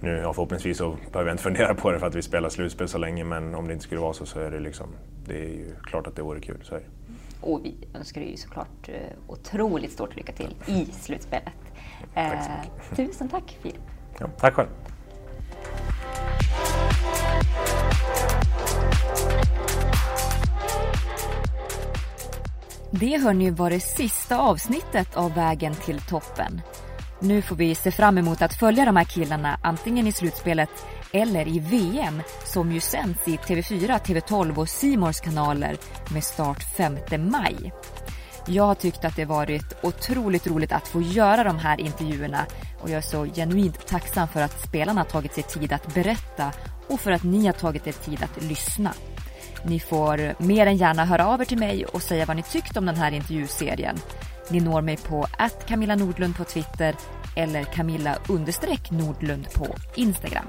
nu 0.00 0.10
ja, 0.10 0.32
förhoppningsvis 0.32 0.78
så 0.78 0.96
behöver 1.12 1.30
jag 1.30 1.34
inte 1.34 1.42
fundera 1.42 1.74
på 1.74 1.90
det 1.90 1.98
för 1.98 2.06
att 2.06 2.14
vi 2.14 2.22
spelar 2.22 2.48
slutspel 2.48 2.88
så 2.88 2.98
länge 2.98 3.24
men 3.24 3.54
om 3.54 3.66
det 3.66 3.72
inte 3.72 3.84
skulle 3.84 4.00
vara 4.00 4.12
så 4.12 4.26
så 4.26 4.40
är 4.40 4.50
det 4.50 4.60
liksom, 4.60 4.86
det 5.26 5.38
är 5.38 5.48
ju 5.48 5.74
klart 5.82 6.06
att 6.06 6.16
det 6.16 6.22
vore 6.22 6.40
kul. 6.40 6.60
Så 6.62 6.74
är 6.74 6.78
det. 6.78 6.86
Och 7.40 7.64
vi 7.64 7.74
önskar 7.94 8.20
dig 8.20 8.30
ju 8.30 8.36
såklart 8.36 8.88
eh, 8.88 8.94
otroligt 9.26 9.92
stort 9.92 10.16
lycka 10.16 10.32
till 10.32 10.56
i 10.66 10.84
slutspelet. 10.84 11.52
Tack 12.14 12.44
så 12.44 12.50
Eh, 12.50 12.96
tusen 12.96 13.28
tack 13.28 13.58
Filip. 13.62 13.80
Ja, 14.18 14.26
tack 14.38 14.54
själv! 14.54 14.68
Det 22.90 23.18
hörni 23.22 23.50
var 23.50 23.70
det 23.70 23.80
sista 23.80 24.38
avsnittet 24.38 25.16
av 25.16 25.34
Vägen 25.34 25.74
till 25.74 26.00
toppen. 26.00 26.60
Nu 27.20 27.42
får 27.42 27.56
vi 27.56 27.74
se 27.74 27.90
fram 27.90 28.18
emot 28.18 28.42
att 28.42 28.54
följa 28.54 28.84
de 28.84 28.96
här 28.96 29.04
killarna 29.04 29.58
antingen 29.62 30.06
i 30.06 30.12
slutspelet 30.12 30.70
eller 31.12 31.48
i 31.48 31.58
VM 31.58 32.22
som 32.44 32.72
ju 32.72 32.80
sänds 32.80 33.28
i 33.28 33.36
TV4, 33.36 33.98
TV12 33.98 34.58
och 34.58 34.68
Simors 34.68 35.20
kanaler 35.20 35.76
med 36.12 36.24
start 36.24 36.62
5 36.76 36.98
maj. 37.18 37.72
Jag 38.46 38.64
har 38.64 38.74
tyckt 38.74 39.04
att 39.04 39.16
det 39.16 39.24
varit 39.24 39.74
otroligt 39.82 40.46
roligt 40.46 40.72
att 40.72 40.88
få 40.88 41.02
göra 41.02 41.44
de 41.44 41.58
här 41.58 41.80
intervjuerna 41.80 42.46
och 42.80 42.90
jag 42.90 42.96
är 42.96 43.00
så 43.00 43.24
genuint 43.24 43.86
tacksam 43.86 44.28
för 44.28 44.42
att 44.42 44.68
spelarna 44.68 45.00
har 45.00 45.06
tagit 45.08 45.34
sig 45.34 45.42
tid 45.42 45.72
att 45.72 45.94
berätta 45.94 46.52
och 46.88 47.00
för 47.00 47.10
att 47.10 47.22
ni 47.22 47.46
har 47.46 47.52
tagit 47.52 47.86
er 47.86 47.92
tid 47.92 48.22
att 48.22 48.42
lyssna. 48.42 48.92
Ni 49.62 49.80
får 49.80 50.42
mer 50.42 50.66
än 50.66 50.76
gärna 50.76 51.04
höra 51.04 51.26
av 51.26 51.40
er 51.40 51.44
till 51.44 51.58
mig 51.58 51.86
och 51.86 52.02
säga 52.02 52.26
vad 52.26 52.36
ni 52.36 52.42
tyckt 52.42 52.76
om 52.76 52.86
den 52.86 52.96
här 52.96 53.12
intervjuserien. 53.12 53.96
Ni 54.50 54.60
når 54.60 54.82
mig 54.82 54.96
på 54.96 55.26
att 55.38 55.66
Camilla 55.66 55.94
Nordlund 55.94 56.36
på 56.36 56.44
Twitter 56.44 56.94
eller 57.36 57.64
Camilla 57.64 58.18
understreck 58.28 58.90
Nordlund 58.90 59.50
på 59.54 59.66
Instagram. 59.94 60.46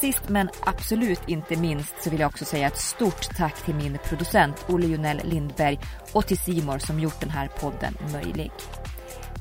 Sist 0.00 0.28
men 0.28 0.48
absolut 0.60 1.20
inte 1.26 1.56
minst 1.56 1.94
så 2.02 2.10
vill 2.10 2.20
jag 2.20 2.28
också 2.28 2.44
säga 2.44 2.66
ett 2.66 2.78
stort 2.78 3.36
tack 3.36 3.64
till 3.64 3.74
min 3.74 3.98
producent 4.04 4.64
Olle 4.68 4.86
Jonell 4.86 5.20
Lindberg 5.24 5.78
och 6.12 6.26
till 6.26 6.38
Simor 6.38 6.78
som 6.78 7.00
gjort 7.00 7.20
den 7.20 7.30
här 7.30 7.48
podden 7.48 7.94
möjlig. 8.12 8.50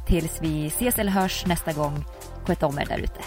Tills 0.08 0.42
vi 0.42 0.68
ses 0.68 1.00
eller 1.00 1.12
hörs 1.12 1.46
nästa 1.46 1.74
gång, 1.74 2.06
sköt 2.46 2.64
om 2.64 2.80
er 2.80 2.86
därute. 2.86 3.20